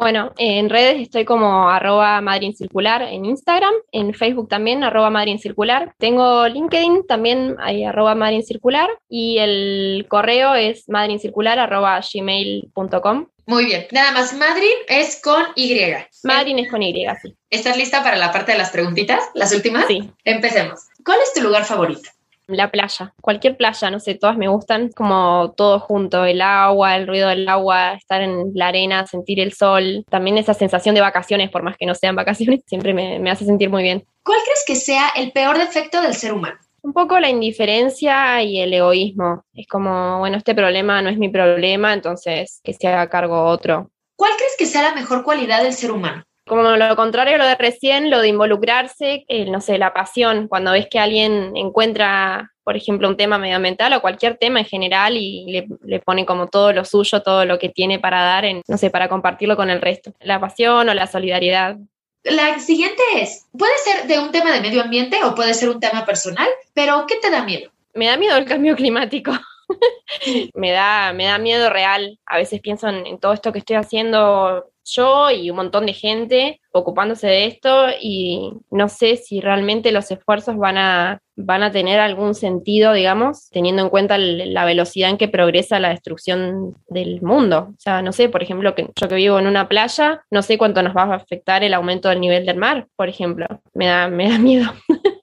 Bueno, 0.00 0.32
en 0.38 0.70
redes 0.70 0.98
estoy 0.98 1.26
como 1.26 1.68
arroba 1.68 2.22
Circular 2.56 3.02
en 3.02 3.26
Instagram, 3.26 3.74
en 3.92 4.14
Facebook 4.14 4.48
también 4.48 4.82
arroba 4.82 5.12
Circular. 5.38 5.92
Tengo 5.98 6.48
LinkedIn 6.48 7.06
también 7.06 7.56
hay 7.58 7.84
arroba 7.84 8.16
Circular 8.40 8.88
y 9.10 9.36
el 9.36 10.06
correo 10.08 10.54
es 10.54 10.88
madrincircular 10.88 11.58
arroba 11.58 12.00
gmail.com. 12.00 13.26
Muy 13.44 13.66
bien, 13.66 13.88
nada 13.90 14.12
más, 14.12 14.32
Madrid 14.32 14.70
es 14.88 15.20
con 15.20 15.44
Y. 15.54 15.78
Madrid 16.24 16.56
es 16.56 16.70
con 16.70 16.82
Y, 16.82 17.04
sí. 17.20 17.34
¿Estás 17.50 17.76
lista 17.76 18.02
para 18.02 18.16
la 18.16 18.32
parte 18.32 18.52
de 18.52 18.58
las 18.58 18.70
preguntitas? 18.70 19.22
¿Las 19.34 19.52
últimas? 19.52 19.86
Sí. 19.86 20.10
Empecemos. 20.24 20.80
¿Cuál 21.04 21.18
es 21.22 21.34
tu 21.34 21.42
lugar 21.42 21.64
favorito? 21.64 22.08
La 22.50 22.70
playa, 22.70 23.14
cualquier 23.20 23.56
playa, 23.56 23.90
no 23.90 24.00
sé, 24.00 24.14
todas 24.14 24.36
me 24.36 24.48
gustan, 24.48 24.90
como 24.90 25.54
todo 25.56 25.80
junto, 25.80 26.24
el 26.24 26.40
agua, 26.40 26.96
el 26.96 27.06
ruido 27.06 27.28
del 27.28 27.48
agua, 27.48 27.94
estar 27.94 28.22
en 28.22 28.52
la 28.54 28.68
arena, 28.68 29.06
sentir 29.06 29.40
el 29.40 29.52
sol, 29.52 30.04
también 30.10 30.38
esa 30.38 30.54
sensación 30.54 30.94
de 30.94 31.00
vacaciones, 31.00 31.50
por 31.50 31.62
más 31.62 31.76
que 31.76 31.86
no 31.86 31.94
sean 31.94 32.16
vacaciones, 32.16 32.60
siempre 32.66 32.94
me, 32.94 33.30
hace 33.30 33.44
sentir 33.44 33.70
muy 33.70 33.82
bien. 33.82 34.04
¿Cuál 34.24 34.38
crees 34.44 34.64
que 34.66 34.76
sea 34.76 35.08
el 35.16 35.32
peor 35.32 35.58
defecto 35.58 36.00
del 36.02 36.14
ser 36.14 36.32
humano? 36.32 36.58
Un 36.82 36.92
poco 36.92 37.18
la 37.20 37.28
indiferencia 37.28 38.42
y 38.42 38.58
el 38.60 38.72
egoísmo. 38.72 39.44
Es 39.52 39.66
como, 39.66 40.18
bueno, 40.18 40.38
este 40.38 40.54
problema 40.54 41.02
no 41.02 41.10
es 41.10 41.18
mi 41.18 41.28
problema, 41.28 41.92
entonces 41.92 42.60
que 42.64 42.72
se 42.72 42.88
haga 42.88 43.10
cargo 43.10 43.44
otro. 43.44 43.90
¿Cuál 44.16 44.32
crees 44.36 44.54
que 44.58 44.66
sea 44.66 44.82
la 44.82 44.94
mejor 44.94 45.22
cualidad 45.22 45.62
del 45.62 45.74
ser 45.74 45.92
humano? 45.92 46.24
Como 46.50 46.76
lo 46.76 46.96
contrario 46.96 47.36
a 47.36 47.38
lo 47.38 47.46
de 47.46 47.54
recién, 47.54 48.10
lo 48.10 48.20
de 48.20 48.26
involucrarse, 48.26 49.24
no 49.46 49.60
sé, 49.60 49.78
la 49.78 49.94
pasión, 49.94 50.48
cuando 50.48 50.72
ves 50.72 50.88
que 50.90 50.98
alguien 50.98 51.52
encuentra, 51.54 52.50
por 52.64 52.76
ejemplo, 52.76 53.08
un 53.08 53.16
tema 53.16 53.38
medioambiental 53.38 53.92
o 53.92 54.00
cualquier 54.00 54.36
tema 54.36 54.58
en 54.58 54.64
general 54.66 55.16
y 55.16 55.64
le, 55.84 56.00
pone 56.00 56.26
como 56.26 56.48
todo 56.48 56.72
lo 56.72 56.84
suyo, 56.84 57.22
todo 57.22 57.44
lo 57.44 57.60
que 57.60 57.68
tiene 57.68 58.00
para 58.00 58.22
dar, 58.22 58.44
en, 58.44 58.62
no 58.66 58.78
sé, 58.78 58.90
para 58.90 59.08
compartirlo 59.08 59.54
con 59.54 59.70
el 59.70 59.80
resto. 59.80 60.12
La 60.18 60.40
pasión 60.40 60.88
o 60.88 60.94
la 60.94 61.06
solidaridad. 61.06 61.76
La 62.24 62.58
siguiente 62.58 63.00
es, 63.14 63.46
puede 63.56 63.78
ser 63.84 64.08
de 64.08 64.18
un 64.18 64.32
tema 64.32 64.50
de 64.50 64.60
medio 64.60 64.82
ambiente 64.82 65.22
o 65.22 65.36
puede 65.36 65.54
ser 65.54 65.68
un 65.70 65.78
tema 65.78 66.04
personal, 66.04 66.48
pero 66.74 67.04
¿qué 67.06 67.14
te 67.22 67.30
da 67.30 67.44
miedo? 67.44 67.70
Me 67.94 68.06
da 68.06 68.16
miedo 68.16 68.36
el 68.36 68.44
cambio 68.44 68.74
climático. 68.74 69.30
me, 70.54 70.72
da, 70.72 71.12
me 71.12 71.26
da 71.26 71.38
miedo 71.38 71.70
real. 71.70 72.18
A 72.26 72.38
veces 72.38 72.60
pienso 72.60 72.88
en 72.88 73.20
todo 73.20 73.34
esto 73.34 73.52
que 73.52 73.60
estoy 73.60 73.76
haciendo 73.76 74.69
yo 74.84 75.30
y 75.30 75.50
un 75.50 75.56
montón 75.56 75.86
de 75.86 75.92
gente 75.92 76.60
ocupándose 76.72 77.26
de 77.26 77.46
esto 77.46 77.86
y 78.00 78.52
no 78.70 78.88
sé 78.88 79.16
si 79.16 79.40
realmente 79.40 79.92
los 79.92 80.10
esfuerzos 80.10 80.56
van 80.56 80.78
a, 80.78 81.20
van 81.36 81.62
a 81.62 81.70
tener 81.70 82.00
algún 82.00 82.34
sentido, 82.34 82.92
digamos, 82.92 83.48
teniendo 83.50 83.82
en 83.82 83.88
cuenta 83.88 84.18
la 84.18 84.64
velocidad 84.64 85.10
en 85.10 85.18
que 85.18 85.28
progresa 85.28 85.80
la 85.80 85.90
destrucción 85.90 86.76
del 86.88 87.22
mundo. 87.22 87.68
O 87.70 87.80
sea, 87.80 88.02
no 88.02 88.12
sé, 88.12 88.28
por 88.28 88.42
ejemplo, 88.42 88.74
que 88.74 88.88
yo 88.94 89.08
que 89.08 89.14
vivo 89.14 89.38
en 89.38 89.46
una 89.46 89.68
playa, 89.68 90.24
no 90.30 90.42
sé 90.42 90.58
cuánto 90.58 90.82
nos 90.82 90.96
va 90.96 91.02
a 91.02 91.16
afectar 91.16 91.64
el 91.64 91.74
aumento 91.74 92.08
del 92.08 92.20
nivel 92.20 92.46
del 92.46 92.56
mar, 92.56 92.86
por 92.96 93.08
ejemplo. 93.08 93.46
Me 93.74 93.86
da, 93.86 94.08
me 94.08 94.28
da 94.28 94.38
miedo. 94.38 94.72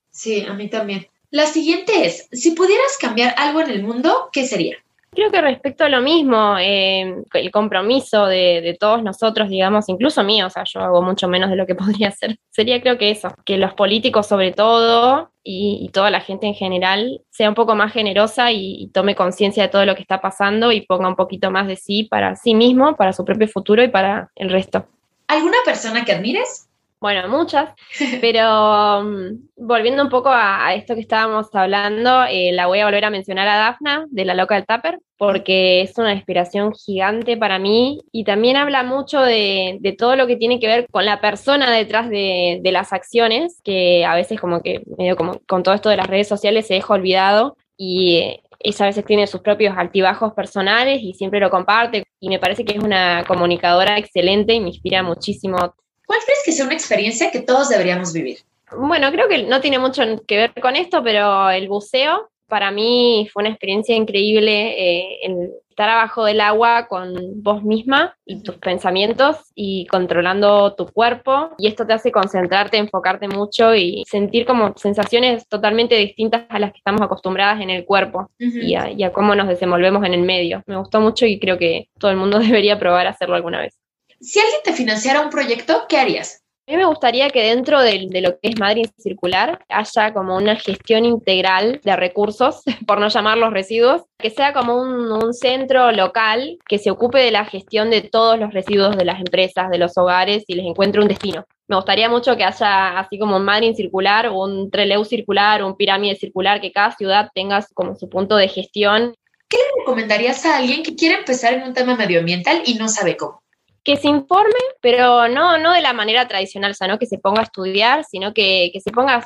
Sí, 0.09 0.43
a 0.49 0.53
mí 0.53 0.67
también. 0.67 1.07
La 1.29 1.45
siguiente 1.45 2.07
es, 2.07 2.27
si 2.31 2.51
pudieras 2.51 2.97
cambiar 2.99 3.35
algo 3.37 3.61
en 3.61 3.69
el 3.69 3.83
mundo, 3.83 4.29
¿qué 4.31 4.47
sería? 4.47 4.77
Creo 5.11 5.31
que 5.31 5.41
respecto 5.41 5.83
a 5.83 5.89
lo 5.89 6.01
mismo, 6.01 6.57
eh, 6.59 7.23
el 7.33 7.51
compromiso 7.51 8.25
de, 8.25 8.77
todos 8.79 9.03
nosotros, 9.03 9.49
digamos, 9.49 9.89
incluso 9.89 10.23
mío, 10.23 10.47
o 10.47 10.49
sea, 10.49 10.63
yo 10.65 10.81
hago 10.81 11.01
mucho 11.01 11.27
menos 11.27 11.49
de 11.49 11.55
lo 11.55 11.65
que 11.65 11.75
podría 11.75 12.09
hacer, 12.09 12.37
sería 12.49 12.81
creo 12.81 12.97
que 12.97 13.09
eso, 13.09 13.29
que 13.45 13.57
los 13.57 13.73
políticos 13.73 14.27
sobre 14.27 14.51
todo 14.51 15.31
y, 15.43 15.89
toda 15.93 16.11
la 16.11 16.19
gente 16.19 16.45
en 16.45 16.53
general 16.53 17.21
sea 17.29 17.49
un 17.49 17.55
poco 17.55 17.73
más 17.73 17.93
generosa 17.93 18.51
y, 18.51 18.89
tome 18.93 19.15
conciencia 19.15 19.63
de 19.63 19.69
todo 19.69 19.85
lo 19.85 19.95
que 19.95 20.01
está 20.01 20.21
pasando 20.21 20.71
y 20.71 20.81
ponga 20.81 21.07
un 21.07 21.15
poquito 21.15 21.51
más 21.51 21.67
de 21.67 21.77
sí 21.77 22.03
para 22.03 22.35
sí 22.35 22.53
mismo, 22.53 22.95
para 22.95 23.13
su 23.13 23.23
propio 23.23 23.47
futuro 23.47 23.83
y 23.83 23.87
para 23.87 24.29
el 24.35 24.49
resto. 24.49 24.85
¿Alguna 25.27 25.57
persona 25.65 26.05
que 26.05 26.13
admires? 26.13 26.66
Bueno, 26.99 27.27
muchas, 27.29 27.75
pero 28.21 29.01
um, 29.01 29.39
volviendo 29.55 30.01
un 30.01 30.09
poco 30.09 30.29
a, 30.31 30.73
esto 30.73 30.95
que 30.95 31.01
estábamos 31.01 31.47
hablando, 31.53 32.23
eh, 32.23 32.51
la 32.51 32.65
voy 32.65 32.79
a 32.79 32.85
volver 32.85 33.05
a 33.05 33.11
mencionar 33.11 33.47
a 33.47 33.57
Dafna 33.57 34.07
de 34.09 34.25
La 34.25 34.33
Loca 34.33 34.55
del 34.55 34.65
Tupper, 34.65 34.99
porque 35.15 35.81
es 35.81 35.95
una 35.99 36.13
inspiración 36.13 36.73
gigante 36.73 37.37
para 37.37 37.59
mí 37.59 38.01
y 38.11 38.23
también 38.23 38.57
habla 38.57 38.81
mucho 38.81 39.21
de, 39.21 39.79
todo 39.97 40.15
lo 40.15 40.25
que 40.25 40.37
tiene 40.37 40.59
que 40.59 40.65
ver 40.65 40.87
con 40.89 41.05
la 41.05 41.21
persona 41.21 41.71
detrás 41.71 42.09
de, 42.09 42.61
las 42.63 42.91
acciones, 42.93 43.61
que 43.63 44.03
a 44.03 44.15
veces 44.15 44.39
como 44.39 44.61
que 44.61 44.81
medio 44.97 45.15
como 45.15 45.39
con 45.47 45.61
todo 45.61 45.75
esto 45.75 45.89
de 45.89 45.97
las 45.97 46.07
redes 46.07 46.27
sociales 46.27 46.65
se 46.65 46.75
deja 46.75 46.93
olvidado 46.93 47.57
y 47.77 48.17
eh, 48.17 48.43
ella 48.59 48.85
a 48.85 48.87
veces 48.87 49.05
tiene 49.05 49.27
sus 49.27 49.41
propios 49.41 49.77
altibajos 49.77 50.33
personales 50.33 50.99
y 51.03 51.13
siempre 51.13 51.39
lo 51.39 51.51
comparte 51.51 52.03
y 52.19 52.29
me 52.29 52.39
parece 52.39 52.65
que 52.65 52.75
es 52.75 52.83
una 52.83 53.23
comunicadora 53.27 53.99
excelente 53.99 54.53
y 54.55 54.59
me 54.59 54.69
inspira 54.69 55.03
muchísimo 55.03 55.75
¿Cuál 56.07 56.19
crees 56.25 56.39
que 56.43 56.51
sea 56.53 56.65
una 56.65 56.73
experiencia 56.73 57.29
que 57.29 57.41
todos 57.41 57.69
deberíamos 57.69 58.13
vivir? 58.13 58.39
Bueno, 58.71 59.11
creo 59.11 59.27
que 59.27 59.43
no 59.43 59.61
tiene 59.61 59.77
mucho 59.77 60.01
que 60.25 60.37
ver 60.37 60.53
con 60.61 60.75
esto, 60.75 61.03
pero 61.03 61.49
el 61.49 61.67
buceo 61.67 62.29
para 62.47 62.71
mí 62.71 63.29
fue 63.31 63.43
una 63.43 63.49
experiencia 63.49 63.95
increíble 63.95 64.51
eh, 64.51 65.19
en 65.23 65.51
estar 65.69 65.89
abajo 65.89 66.25
del 66.25 66.41
agua 66.41 66.87
con 66.87 67.43
vos 67.43 67.61
misma 67.61 68.17
y 68.25 68.41
tus 68.41 68.55
pensamientos 68.55 69.37
y 69.53 69.85
controlando 69.87 70.73
tu 70.73 70.87
cuerpo. 70.87 71.51
Y 71.59 71.67
esto 71.67 71.85
te 71.85 71.93
hace 71.93 72.11
concentrarte, 72.11 72.77
enfocarte 72.77 73.27
mucho 73.27 73.75
y 73.75 74.03
sentir 74.07 74.45
como 74.45 74.73
sensaciones 74.75 75.47
totalmente 75.47 75.95
distintas 75.95 76.45
a 76.49 76.57
las 76.57 76.71
que 76.71 76.79
estamos 76.79 77.01
acostumbradas 77.01 77.61
en 77.61 77.69
el 77.69 77.85
cuerpo 77.85 78.31
y, 78.39 78.73
a, 78.73 78.89
y 78.89 79.03
a 79.03 79.11
cómo 79.11 79.35
nos 79.35 79.47
desenvolvemos 79.47 80.03
en 80.03 80.15
el 80.15 80.21
medio. 80.21 80.63
Me 80.65 80.77
gustó 80.77 80.99
mucho 80.99 81.27
y 81.27 81.39
creo 81.39 81.59
que 81.59 81.89
todo 81.99 82.09
el 82.09 82.17
mundo 82.17 82.39
debería 82.39 82.79
probar 82.79 83.05
hacerlo 83.05 83.35
alguna 83.35 83.59
vez. 83.59 83.77
Si 84.19 84.39
alguien 84.39 84.61
te 84.63 84.73
financiara 84.73 85.21
un 85.21 85.29
proyecto, 85.29 85.85
¿qué 85.87 85.97
harías? 85.97 86.41
A 86.67 86.71
mí 86.71 86.77
me 86.77 86.85
gustaría 86.85 87.29
que 87.29 87.43
dentro 87.43 87.79
de, 87.79 88.09
lo 88.21 88.39
que 88.39 88.49
es 88.49 88.59
Madrid 88.59 88.87
Circular 88.97 89.63
haya 89.69 90.13
como 90.13 90.35
una 90.35 90.57
gestión 90.57 91.05
integral 91.05 91.79
de 91.81 91.95
recursos, 91.95 92.61
por 92.85 92.99
no 92.99 93.07
llamarlos 93.07 93.53
residuos, 93.53 94.01
que 94.17 94.31
sea 94.31 94.51
como 94.51 94.75
un, 94.75 95.33
centro 95.33 95.91
local 95.93 96.57
que 96.67 96.77
se 96.77 96.91
ocupe 96.91 97.19
de 97.19 97.31
la 97.31 97.45
gestión 97.45 97.89
de 97.89 98.01
todos 98.01 98.37
los 98.37 98.53
residuos 98.53 98.97
de 98.97 99.05
las 99.05 99.19
empresas, 99.19 99.69
de 99.69 99.77
los 99.77 99.97
hogares 99.97 100.43
y 100.47 100.55
les 100.55 100.65
encuentre 100.65 101.01
un 101.01 101.07
destino. 101.07 101.45
Me 101.69 101.77
gustaría 101.77 102.09
mucho 102.09 102.35
que 102.35 102.43
haya, 102.43 102.99
así 102.99 103.17
como 103.17 103.37
un 103.37 103.45
Madrid 103.45 103.73
Circular, 103.75 104.29
un 104.29 104.69
Treleu 104.69 105.05
Circular, 105.05 105.63
un 105.63 105.77
Pirámide 105.77 106.15
Circular, 106.15 106.59
que 106.59 106.71
cada 106.71 106.91
ciudad 106.91 107.29
tenga 107.33 107.65
como 107.75 107.95
su 107.95 108.09
punto 108.09 108.35
de 108.35 108.49
gestión. 108.49 109.15
¿Qué 109.47 109.57
le 109.57 109.81
recomendarías 109.81 110.45
a 110.45 110.57
alguien 110.57 110.83
que 110.83 110.95
quiere 110.95 111.15
empezar 111.15 111.53
en 111.53 111.63
un 111.63 111.73
tema 111.73 111.95
medioambiental 111.95 112.63
y 112.65 112.73
no 112.73 112.89
sabe 112.89 113.15
cómo? 113.15 113.41
Que 113.87 113.95
se 113.95 114.09
informe, 114.09 114.51
pero 114.81 115.29
no, 115.29 115.57
no 115.57 115.71
de 115.71 115.79
la 115.79 115.93
manera 115.93 116.27
tradicional, 116.27 116.71
o 116.71 116.73
sea, 116.73 116.89
no 116.89 116.99
que 116.99 117.05
se 117.05 117.19
ponga 117.19 117.39
a 117.39 117.45
estudiar, 117.45 118.03
sino 118.03 118.33
que, 118.33 118.69
que 118.73 118.81
se 118.81 118.91
ponga, 118.91 119.25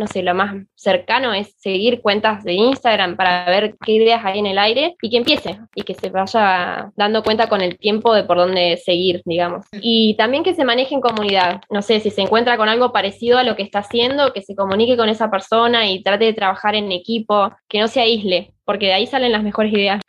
no 0.00 0.08
sé, 0.08 0.24
lo 0.24 0.34
más 0.34 0.52
cercano 0.74 1.32
es 1.32 1.54
seguir 1.60 2.00
cuentas 2.00 2.42
de 2.42 2.54
Instagram 2.54 3.16
para 3.16 3.44
ver 3.44 3.76
qué 3.86 3.92
ideas 3.92 4.24
hay 4.24 4.40
en 4.40 4.46
el 4.46 4.58
aire 4.58 4.96
y 5.00 5.10
que 5.10 5.16
empiece 5.16 5.60
y 5.76 5.82
que 5.82 5.94
se 5.94 6.10
vaya 6.10 6.90
dando 6.96 7.22
cuenta 7.22 7.48
con 7.48 7.60
el 7.60 7.78
tiempo 7.78 8.12
de 8.12 8.24
por 8.24 8.38
dónde 8.38 8.78
seguir, 8.84 9.22
digamos. 9.24 9.64
Y 9.80 10.16
también 10.16 10.42
que 10.42 10.54
se 10.56 10.64
maneje 10.64 10.96
en 10.96 11.02
comunidad, 11.02 11.60
no 11.70 11.80
sé, 11.80 12.00
si 12.00 12.10
se 12.10 12.22
encuentra 12.22 12.56
con 12.56 12.68
algo 12.68 12.92
parecido 12.92 13.38
a 13.38 13.44
lo 13.44 13.54
que 13.54 13.62
está 13.62 13.78
haciendo, 13.78 14.32
que 14.32 14.42
se 14.42 14.56
comunique 14.56 14.96
con 14.96 15.08
esa 15.08 15.30
persona 15.30 15.88
y 15.88 16.02
trate 16.02 16.24
de 16.24 16.34
trabajar 16.34 16.74
en 16.74 16.90
equipo, 16.90 17.52
que 17.68 17.78
no 17.78 17.86
se 17.86 18.00
aísle, 18.00 18.54
porque 18.64 18.86
de 18.86 18.94
ahí 18.94 19.06
salen 19.06 19.30
las 19.30 19.44
mejores 19.44 19.72
ideas. 19.72 20.00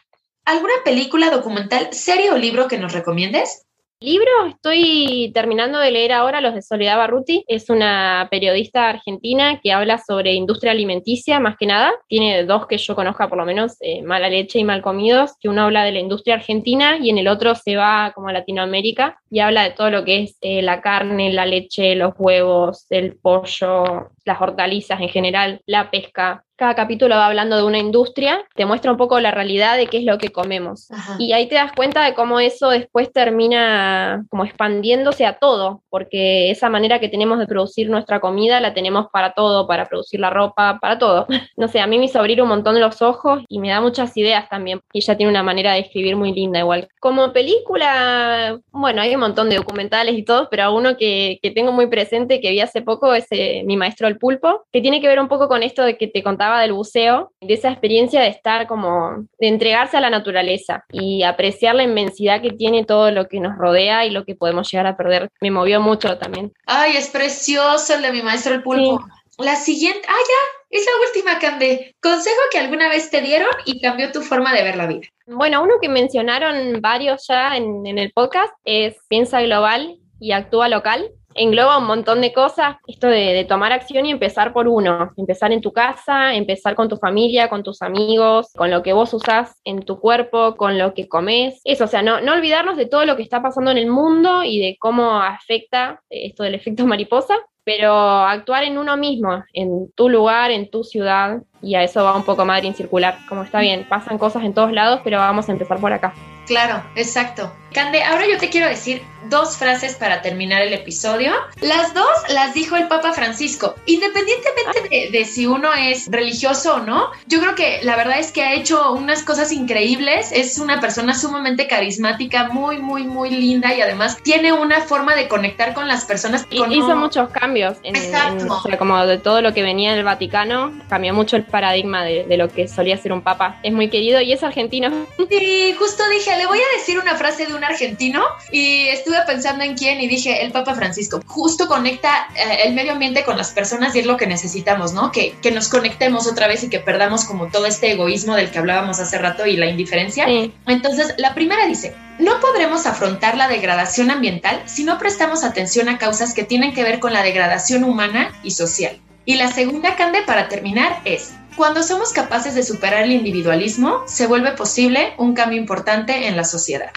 ¿Alguna 0.44 0.74
película, 0.84 1.30
documental, 1.30 1.94
serie 1.94 2.32
o 2.32 2.38
libro 2.40 2.68
que 2.68 2.80
nos 2.80 2.94
recomiendes? 2.94 3.68
Libro, 4.04 4.32
estoy 4.50 5.30
terminando 5.32 5.78
de 5.78 5.92
leer 5.92 6.12
ahora 6.12 6.42
los 6.42 6.56
de 6.56 6.64
Soledad 6.64 6.98
Barruti. 6.98 7.46
Es 7.48 7.70
una 7.70 8.28
periodista 8.32 8.90
argentina 8.90 9.60
que 9.62 9.72
habla 9.72 10.00
sobre 10.00 10.34
industria 10.34 10.72
alimenticia, 10.72 11.40
más 11.40 11.56
que 11.56 11.68
nada. 11.68 11.94
Tiene 12.08 12.44
dos 12.46 12.66
que 12.66 12.80
yo 12.80 12.96
conozca, 12.96 13.30
por 13.30 13.38
lo 13.38 13.46
menos, 13.46 13.78
eh, 13.80 14.02
Mala 14.02 14.28
Leche 14.28 14.58
y 14.58 14.64
Mal 14.64 14.82
Comidos, 14.82 15.34
que 15.40 15.50
uno 15.50 15.62
habla 15.62 15.84
de 15.84 15.92
la 15.92 16.00
industria 16.00 16.34
argentina 16.34 16.98
y 16.98 17.12
en 17.12 17.20
el 17.20 17.28
otro 17.28 17.54
se 17.54 17.76
va 17.76 18.12
como 18.16 18.30
a 18.30 18.34
Latinoamérica 18.34 19.22
y 19.30 19.40
habla 19.40 19.66
de 19.66 19.70
todo 19.70 19.92
lo 19.92 20.04
que 20.04 20.24
es 20.24 20.38
eh, 20.42 20.64
la 20.64 20.82
carne, 20.82 21.32
la 21.32 21.46
leche, 21.46 21.94
los 21.94 22.16
huevos, 22.18 22.88
el 22.90 23.18
pollo, 23.18 24.10
las 24.26 24.42
hortalizas 24.42 25.00
en 25.00 25.10
general, 25.10 25.62
la 25.68 25.92
pesca, 25.92 26.44
cada 26.62 26.76
capítulo 26.76 27.16
va 27.16 27.26
hablando 27.26 27.58
de 27.58 27.64
una 27.64 27.80
industria, 27.80 28.46
te 28.54 28.68
muestra 28.68 28.92
un 28.92 28.98
poco 28.98 29.20
la 29.20 29.32
realidad 29.32 29.78
de 29.78 29.88
qué 29.88 29.98
es 29.98 30.04
lo 30.04 30.20
que 30.20 30.30
comemos. 30.30 30.90
Y 31.18 31.34
ahí 31.34 31.48
te 31.48 31.56
das 31.56 31.72
cuenta 31.72 32.06
de 32.06 32.14
cómo 32.14 32.40
eso 32.40 32.70
después 32.70 33.12
termina 33.12 34.24
como 34.30 34.46
expandiéndose 34.46 35.26
a 35.26 35.40
todo, 35.40 35.82
porque 35.90 36.52
esa 36.52 36.70
manera 36.70 37.00
que 37.00 37.10
tenemos 37.10 37.40
de 37.40 37.48
producir 37.48 37.90
nuestra 37.90 38.20
comida 38.20 38.60
la 38.60 38.76
tenemos 38.76 39.08
para 39.12 39.34
todo, 39.34 39.66
para 39.66 39.88
producir 39.88 40.20
la 40.20 40.30
ropa, 40.30 40.78
para 40.80 41.00
todo. 41.00 41.26
No 41.58 41.68
sé, 41.68 41.80
a 41.80 41.88
mí 41.88 42.00
me 42.00 42.06
hizo 42.06 42.18
abrir 42.18 42.42
un 42.42 42.48
montón 42.48 42.76
de 42.76 42.80
los 42.80 43.02
ojos 43.02 43.44
y 43.48 43.60
me 43.60 43.70
da 43.70 43.82
muchas 43.82 44.16
ideas 44.16 44.48
también. 44.50 44.82
Y 44.94 45.00
ella 45.00 45.18
tiene 45.18 45.32
una 45.32 45.44
manera 45.44 45.74
de 45.74 45.80
escribir 45.80 46.16
muy 46.16 46.32
linda 46.32 46.60
igual. 46.60 46.88
Como 47.00 47.34
película, 47.34 48.60
bueno, 48.72 49.02
hay 49.02 49.14
un 49.14 49.22
montón 49.22 49.50
de 49.50 49.58
documentales 49.58 50.16
y 50.16 50.24
todo, 50.24 50.48
pero 50.50 50.74
uno 50.74 50.98
que, 50.98 51.40
que 51.42 51.52
tengo 51.52 51.72
muy 51.72 51.88
presente 51.88 52.40
que 52.40 52.52
vi 52.52 52.62
hace 52.62 52.82
poco 52.82 53.14
es 53.14 53.28
eh, 53.32 53.64
Mi 53.66 53.78
Maestro 53.78 54.08
el 54.08 54.18
Pulpo, 54.18 54.64
que 54.72 54.82
tiene 54.82 55.02
que 55.02 55.08
ver 55.08 55.20
un 55.20 55.28
poco 55.28 55.48
con 55.48 55.62
esto 55.62 55.84
de 55.84 55.98
que 55.98 56.08
te 56.08 56.24
contaba 56.24 56.51
del 56.60 56.74
buceo, 56.74 57.32
de 57.42 57.54
esa 57.54 57.70
experiencia 57.70 58.22
de 58.22 58.28
estar 58.28 58.68
como, 58.68 59.26
de 59.40 59.48
entregarse 59.48 59.98
a 59.98 60.02
la 60.02 60.10
naturaleza 60.10 60.84
y 60.92 61.24
apreciar 61.24 61.76
la 61.76 61.84
inmensidad 61.84 62.42
que 62.42 62.52
tiene 62.52 62.84
todo 62.84 63.12
lo 63.12 63.28
que 63.28 63.40
nos 63.40 63.58
rodea 63.58 64.06
y 64.06 64.10
lo 64.10 64.26
que 64.26 64.36
podemos 64.36 64.70
llegar 64.72 64.88
a 64.88 64.98
perder. 64.98 65.30
Me 65.40 65.52
movió 65.52 65.82
mucho 65.82 66.18
también. 66.18 66.52
Ay, 66.66 66.98
es 66.98 67.10
precioso 67.10 67.96
el 67.96 68.02
de 68.02 68.12
mi 68.12 68.22
maestro 68.22 68.54
el 68.54 68.64
pulpo. 68.64 69.00
La 69.38 69.56
siguiente, 69.56 70.02
ah, 70.08 70.14
ya, 70.14 70.78
es 70.78 70.86
la 70.86 70.92
última, 71.08 71.40
Cande. 71.40 71.96
Consejo 72.02 72.40
que 72.52 72.60
alguna 72.60 72.90
vez 72.90 73.10
te 73.10 73.22
dieron 73.22 73.50
y 73.66 73.82
cambió 73.82 74.12
tu 74.12 74.22
forma 74.22 74.54
de 74.54 74.64
ver 74.64 74.76
la 74.76 74.88
vida. 74.88 75.08
Bueno, 75.26 75.64
uno 75.64 75.76
que 75.82 75.90
mencionaron 75.90 76.80
varios 76.82 77.26
ya 77.28 77.56
en, 77.58 77.86
en 77.88 77.98
el 77.98 78.12
podcast 78.12 78.54
es 78.66 78.98
piensa 79.08 79.42
global 79.42 79.98
y 80.20 80.34
actúa 80.34 80.70
local 80.70 81.12
engloba 81.36 81.78
un 81.78 81.86
montón 81.86 82.22
de 82.22 82.34
cosas, 82.34 82.78
esto 82.88 83.08
de, 83.08 83.46
tomar 83.48 83.72
acción 83.72 84.06
y 84.06 84.12
empezar 84.12 84.54
por 84.54 84.68
uno, 84.68 85.12
empezar 85.18 85.52
en 85.52 85.62
tu 85.62 85.74
casa, 85.74 86.34
empezar 86.36 86.76
con 86.76 86.90
tu 86.90 86.98
familia, 86.98 87.50
con 87.50 87.64
tus 87.64 87.82
amigos, 87.82 88.52
con 88.56 88.72
lo 88.72 88.84
que 88.84 88.94
vos 88.94 89.14
usás 89.14 89.60
en 89.64 89.82
tu 89.84 90.00
cuerpo, 90.00 90.56
con 90.56 90.78
lo 90.78 90.94
que 90.94 91.08
comes, 91.08 91.60
eso, 91.64 91.86
o 91.86 91.88
sea, 91.88 92.02
no, 92.02 92.22
no 92.22 92.34
olvidarnos 92.34 92.78
de 92.78 92.86
todo 92.86 93.06
lo 93.06 93.16
que 93.16 93.24
está 93.24 93.42
pasando 93.42 93.72
en 93.72 93.78
el 93.78 93.88
mundo 93.88 94.44
y 94.44 94.60
de 94.60 94.78
cómo 94.80 95.22
afecta 95.22 96.02
esto 96.10 96.44
del 96.44 96.56
efecto 96.56 96.86
mariposa, 96.88 97.36
pero 97.64 97.94
actuar 97.94 98.64
en 98.64 98.78
uno 98.78 98.98
mismo, 98.98 99.44
en 99.54 99.92
tu 99.94 100.10
lugar, 100.10 100.52
en 100.52 100.70
tu 100.70 100.84
ciudad, 100.84 101.42
y 101.62 101.76
a 101.76 101.84
eso 101.84 102.04
va 102.04 102.16
un 102.16 102.24
poco 102.24 102.46
Madrid 102.46 102.74
circular, 102.74 103.18
como 103.30 103.44
está 103.44 103.60
bien, 103.60 103.86
pasan 103.88 104.18
cosas 104.18 104.44
en 104.44 104.54
todos 104.54 104.72
lados, 104.72 105.02
pero 105.04 105.18
vamos 105.20 105.48
a 105.48 105.52
empezar 105.52 105.80
por 105.80 105.94
acá. 105.94 106.14
Claro, 106.48 106.84
exacto. 106.96 107.52
Cande, 107.74 108.04
ahora 108.04 108.28
yo 108.28 108.38
te 108.38 108.50
quiero 108.50 108.68
decir 108.68 109.02
dos 109.30 109.58
frases 109.58 109.96
para 109.96 110.22
terminar 110.22 110.62
el 110.62 110.74
episodio. 110.74 111.32
Las 111.62 111.94
dos 111.94 112.10
las 112.30 112.54
dijo 112.54 112.76
el 112.76 112.88
Papa 112.88 113.14
Francisco. 113.14 113.76
Independientemente 113.86 115.10
de, 115.12 115.26
si 115.26 115.46
uno 115.46 115.70
es 115.74 116.08
religioso 116.10 116.76
o 116.76 116.80
no, 116.80 117.12
yo 117.28 117.40
creo 117.40 117.56
que 117.56 117.80
la 117.84 117.96
verdad 117.96 118.20
es 118.20 118.32
que 118.32 118.44
ha 118.44 118.54
hecho 118.54 118.92
unas 118.92 119.24
cosas 119.24 119.52
increíbles. 119.52 120.32
Es 120.32 120.60
una 120.60 120.82
persona 120.82 121.14
sumamente 121.14 121.68
carismática, 121.68 122.50
muy, 122.50 122.80
muy, 122.80 123.04
muy 123.04 123.30
linda 123.30 123.74
y 123.74 123.82
además 123.82 124.18
tiene 124.22 124.52
una 124.52 124.82
forma 124.82 125.16
de 125.16 125.28
conectar 125.28 125.74
con 125.74 125.88
las 125.88 126.06
personas. 126.06 126.46
hizo 126.50 126.96
muchos 126.96 127.30
cambios. 127.30 127.78
En, 127.84 127.96
Exacto. 127.96 128.62
como 128.78 129.06
de 129.06 129.18
todo 129.18 129.42
lo 129.42 129.54
que 129.54 129.64
venía 129.64 129.94
del 129.94 130.04
Vaticano, 130.04 130.74
cambió 130.90 131.14
mucho 131.14 131.38
el 131.38 131.46
paradigma 131.46 132.04
de, 132.04 132.26
de, 132.26 132.38
lo 132.38 132.50
que 132.50 132.68
solía 132.68 132.98
ser 132.98 133.14
un 133.14 133.22
papa. 133.22 133.60
Es 133.64 133.72
muy 133.72 133.90
querido 133.90 134.20
y 134.20 134.34
es 134.34 134.44
argentino. 134.44 134.90
Sí, 135.30 135.76
justo 135.78 136.04
dije, 136.10 136.36
le 136.38 136.48
voy 136.48 136.60
a 136.60 136.78
decir 136.78 137.00
una 137.00 137.16
frase 137.16 137.46
de 137.46 137.54
un 137.54 137.61
argentino 137.64 138.24
y 138.52 138.88
estuve 138.88 139.12
estuve 139.12 139.26
pensando 139.26 139.64
en 139.64 139.76
quién 139.76 140.00
y 140.00 140.08
dije, 140.08 140.44
el 140.44 140.52
Papa 140.52 140.74
Francisco. 140.74 141.22
Justo 141.26 141.68
conecta 141.68 142.28
eh, 142.36 142.60
el 142.66 142.74
medio 142.74 142.94
ambiente 142.94 143.24
con 143.26 143.38
las 143.38 143.52
personas 143.52 143.94
y 143.96 144.00
es 144.00 144.06
lo 144.06 144.16
que 144.16 144.26
necesitamos, 144.26 144.94
¿no? 144.94 145.12
Que, 145.12 145.36
que 145.42 145.52
nos 145.52 145.68
conectemos 145.68 146.28
otra 146.28 146.48
vez 146.48 146.64
y 146.64 146.70
que 146.70 146.80
perdamos 146.80 147.26
como 147.26 147.48
todo 147.48 147.66
este 147.66 147.92
egoísmo 147.92 148.36
del 148.36 148.52
que 148.52 148.60
hablábamos 148.60 149.00
hace 149.00 149.18
rato 149.18 149.46
y 149.46 149.58
la 149.58 149.66
indiferencia. 149.66 150.26
Entonces, 150.68 151.14
la 151.18 151.34
primera 151.34 151.66
dice, 151.68 151.94
no 152.20 152.40
podremos 152.40 152.86
afrontar 152.86 153.36
la 153.36 153.50
degradación 153.50 154.12
ambiental 154.12 154.62
si 154.66 154.86
no 154.86 154.98
prestamos 154.98 155.44
atención 155.44 155.90
a 155.90 155.98
causas 155.98 156.34
que 156.34 156.44
tienen 156.44 156.74
que 156.74 156.84
ver 156.84 157.00
con 157.00 157.12
la 157.12 157.24
degradación 157.24 157.84
humana 157.84 158.32
y 158.44 158.52
social. 158.52 158.98
Y 159.26 159.36
la 159.36 159.52
segunda, 159.52 159.96
Cande, 159.98 160.22
para 160.26 160.48
terminar, 160.48 161.02
es, 161.04 161.34
cuando 161.58 161.84
somos 161.84 162.14
capaces 162.14 162.56
de 162.56 162.64
superar 162.64 163.04
el 163.04 163.12
individualismo, 163.12 164.04
se 164.08 164.26
vuelve 164.26 164.52
posible 164.54 165.14
un 165.18 165.34
cambio 165.34 165.60
importante 165.60 166.28
en 166.28 166.38
la 166.38 166.46
sociedad. 166.46 166.92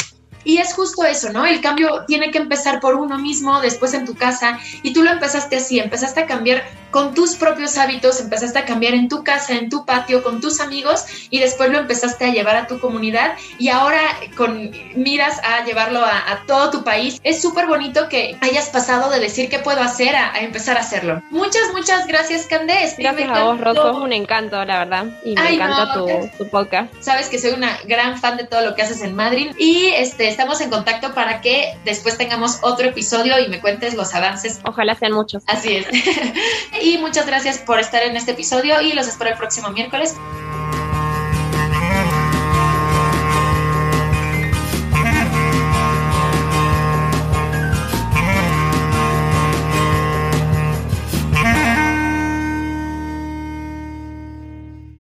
Y 0.44 0.58
es 0.58 0.74
justo 0.74 1.04
eso, 1.04 1.32
¿no? 1.32 1.46
El 1.46 1.60
cambio 1.60 2.04
tiene 2.06 2.30
que 2.30 2.38
empezar 2.38 2.80
por 2.80 2.94
uno 2.94 3.18
mismo, 3.18 3.60
después 3.60 3.94
en 3.94 4.04
tu 4.04 4.14
casa, 4.14 4.58
y 4.82 4.92
tú 4.92 5.02
lo 5.02 5.10
empezaste 5.10 5.56
así, 5.56 5.78
empezaste 5.78 6.20
a 6.20 6.26
cambiar 6.26 6.64
con 6.94 7.12
tus 7.12 7.34
propios 7.34 7.76
hábitos, 7.76 8.20
empezaste 8.20 8.56
a 8.60 8.64
cambiar 8.64 8.94
en 8.94 9.08
tu 9.08 9.24
casa, 9.24 9.54
en 9.54 9.68
tu 9.68 9.84
patio, 9.84 10.22
con 10.22 10.40
tus 10.40 10.60
amigos, 10.60 11.04
y 11.28 11.40
después 11.40 11.68
lo 11.70 11.78
empezaste 11.78 12.24
a 12.24 12.28
llevar 12.28 12.54
a 12.54 12.68
tu 12.68 12.78
comunidad, 12.78 13.34
y 13.58 13.68
ahora 13.70 14.00
con 14.36 14.70
miras 14.94 15.40
a 15.42 15.64
llevarlo 15.64 16.04
a, 16.04 16.44
todo 16.46 16.70
tu 16.70 16.84
país. 16.84 17.20
Es 17.24 17.42
súper 17.42 17.66
bonito 17.66 18.08
que 18.08 18.36
hayas 18.40 18.68
pasado 18.68 19.10
de 19.10 19.18
decir 19.18 19.48
qué 19.48 19.58
puedo 19.58 19.80
hacer 19.80 20.14
a, 20.14 20.38
empezar 20.38 20.76
a 20.76 20.80
hacerlo. 20.82 21.20
Muchas, 21.30 21.62
muchas 21.72 22.06
gracias, 22.06 22.46
Candés. 22.46 22.94
Gracias 22.96 23.28
a 23.28 23.42
vos, 23.42 23.60
Rosso, 23.60 23.90
es 23.90 23.96
un 23.96 24.12
encanto, 24.12 24.64
la 24.64 24.78
verdad, 24.78 25.06
y 25.24 25.34
me 25.34 25.54
encanta 25.54 25.94
tu, 25.94 26.06
tu 26.38 26.48
podcast. 26.48 26.94
Sabes 27.00 27.28
que 27.28 27.40
soy 27.40 27.54
una 27.54 27.76
gran 27.86 28.18
fan 28.18 28.36
de 28.36 28.44
todo 28.44 28.60
lo 28.60 28.76
que 28.76 28.82
haces 28.82 29.02
en 29.02 29.16
Madrid, 29.16 29.50
y 29.58 29.86
este 29.96 30.28
estamos 30.28 30.60
en 30.60 30.70
contacto 30.70 31.12
para 31.12 31.40
que 31.40 31.76
después 31.84 32.16
tengamos 32.16 32.60
otro 32.62 32.86
episodio 32.86 33.40
y 33.40 33.48
me 33.48 33.60
cuentes 33.60 33.94
los 33.94 34.14
avances. 34.14 34.60
Ojalá 34.64 34.94
sean 34.94 35.10
muchos. 35.10 35.42
Así 35.48 35.74
es. 35.78 35.88
y 36.84 36.98
muchas 36.98 37.26
gracias 37.26 37.58
por 37.58 37.80
estar 37.80 38.02
en 38.02 38.14
este 38.14 38.32
episodio 38.32 38.80
y 38.82 38.92
los 38.92 39.08
espero 39.08 39.30
el 39.30 39.38
próximo 39.38 39.70
miércoles. 39.70 40.14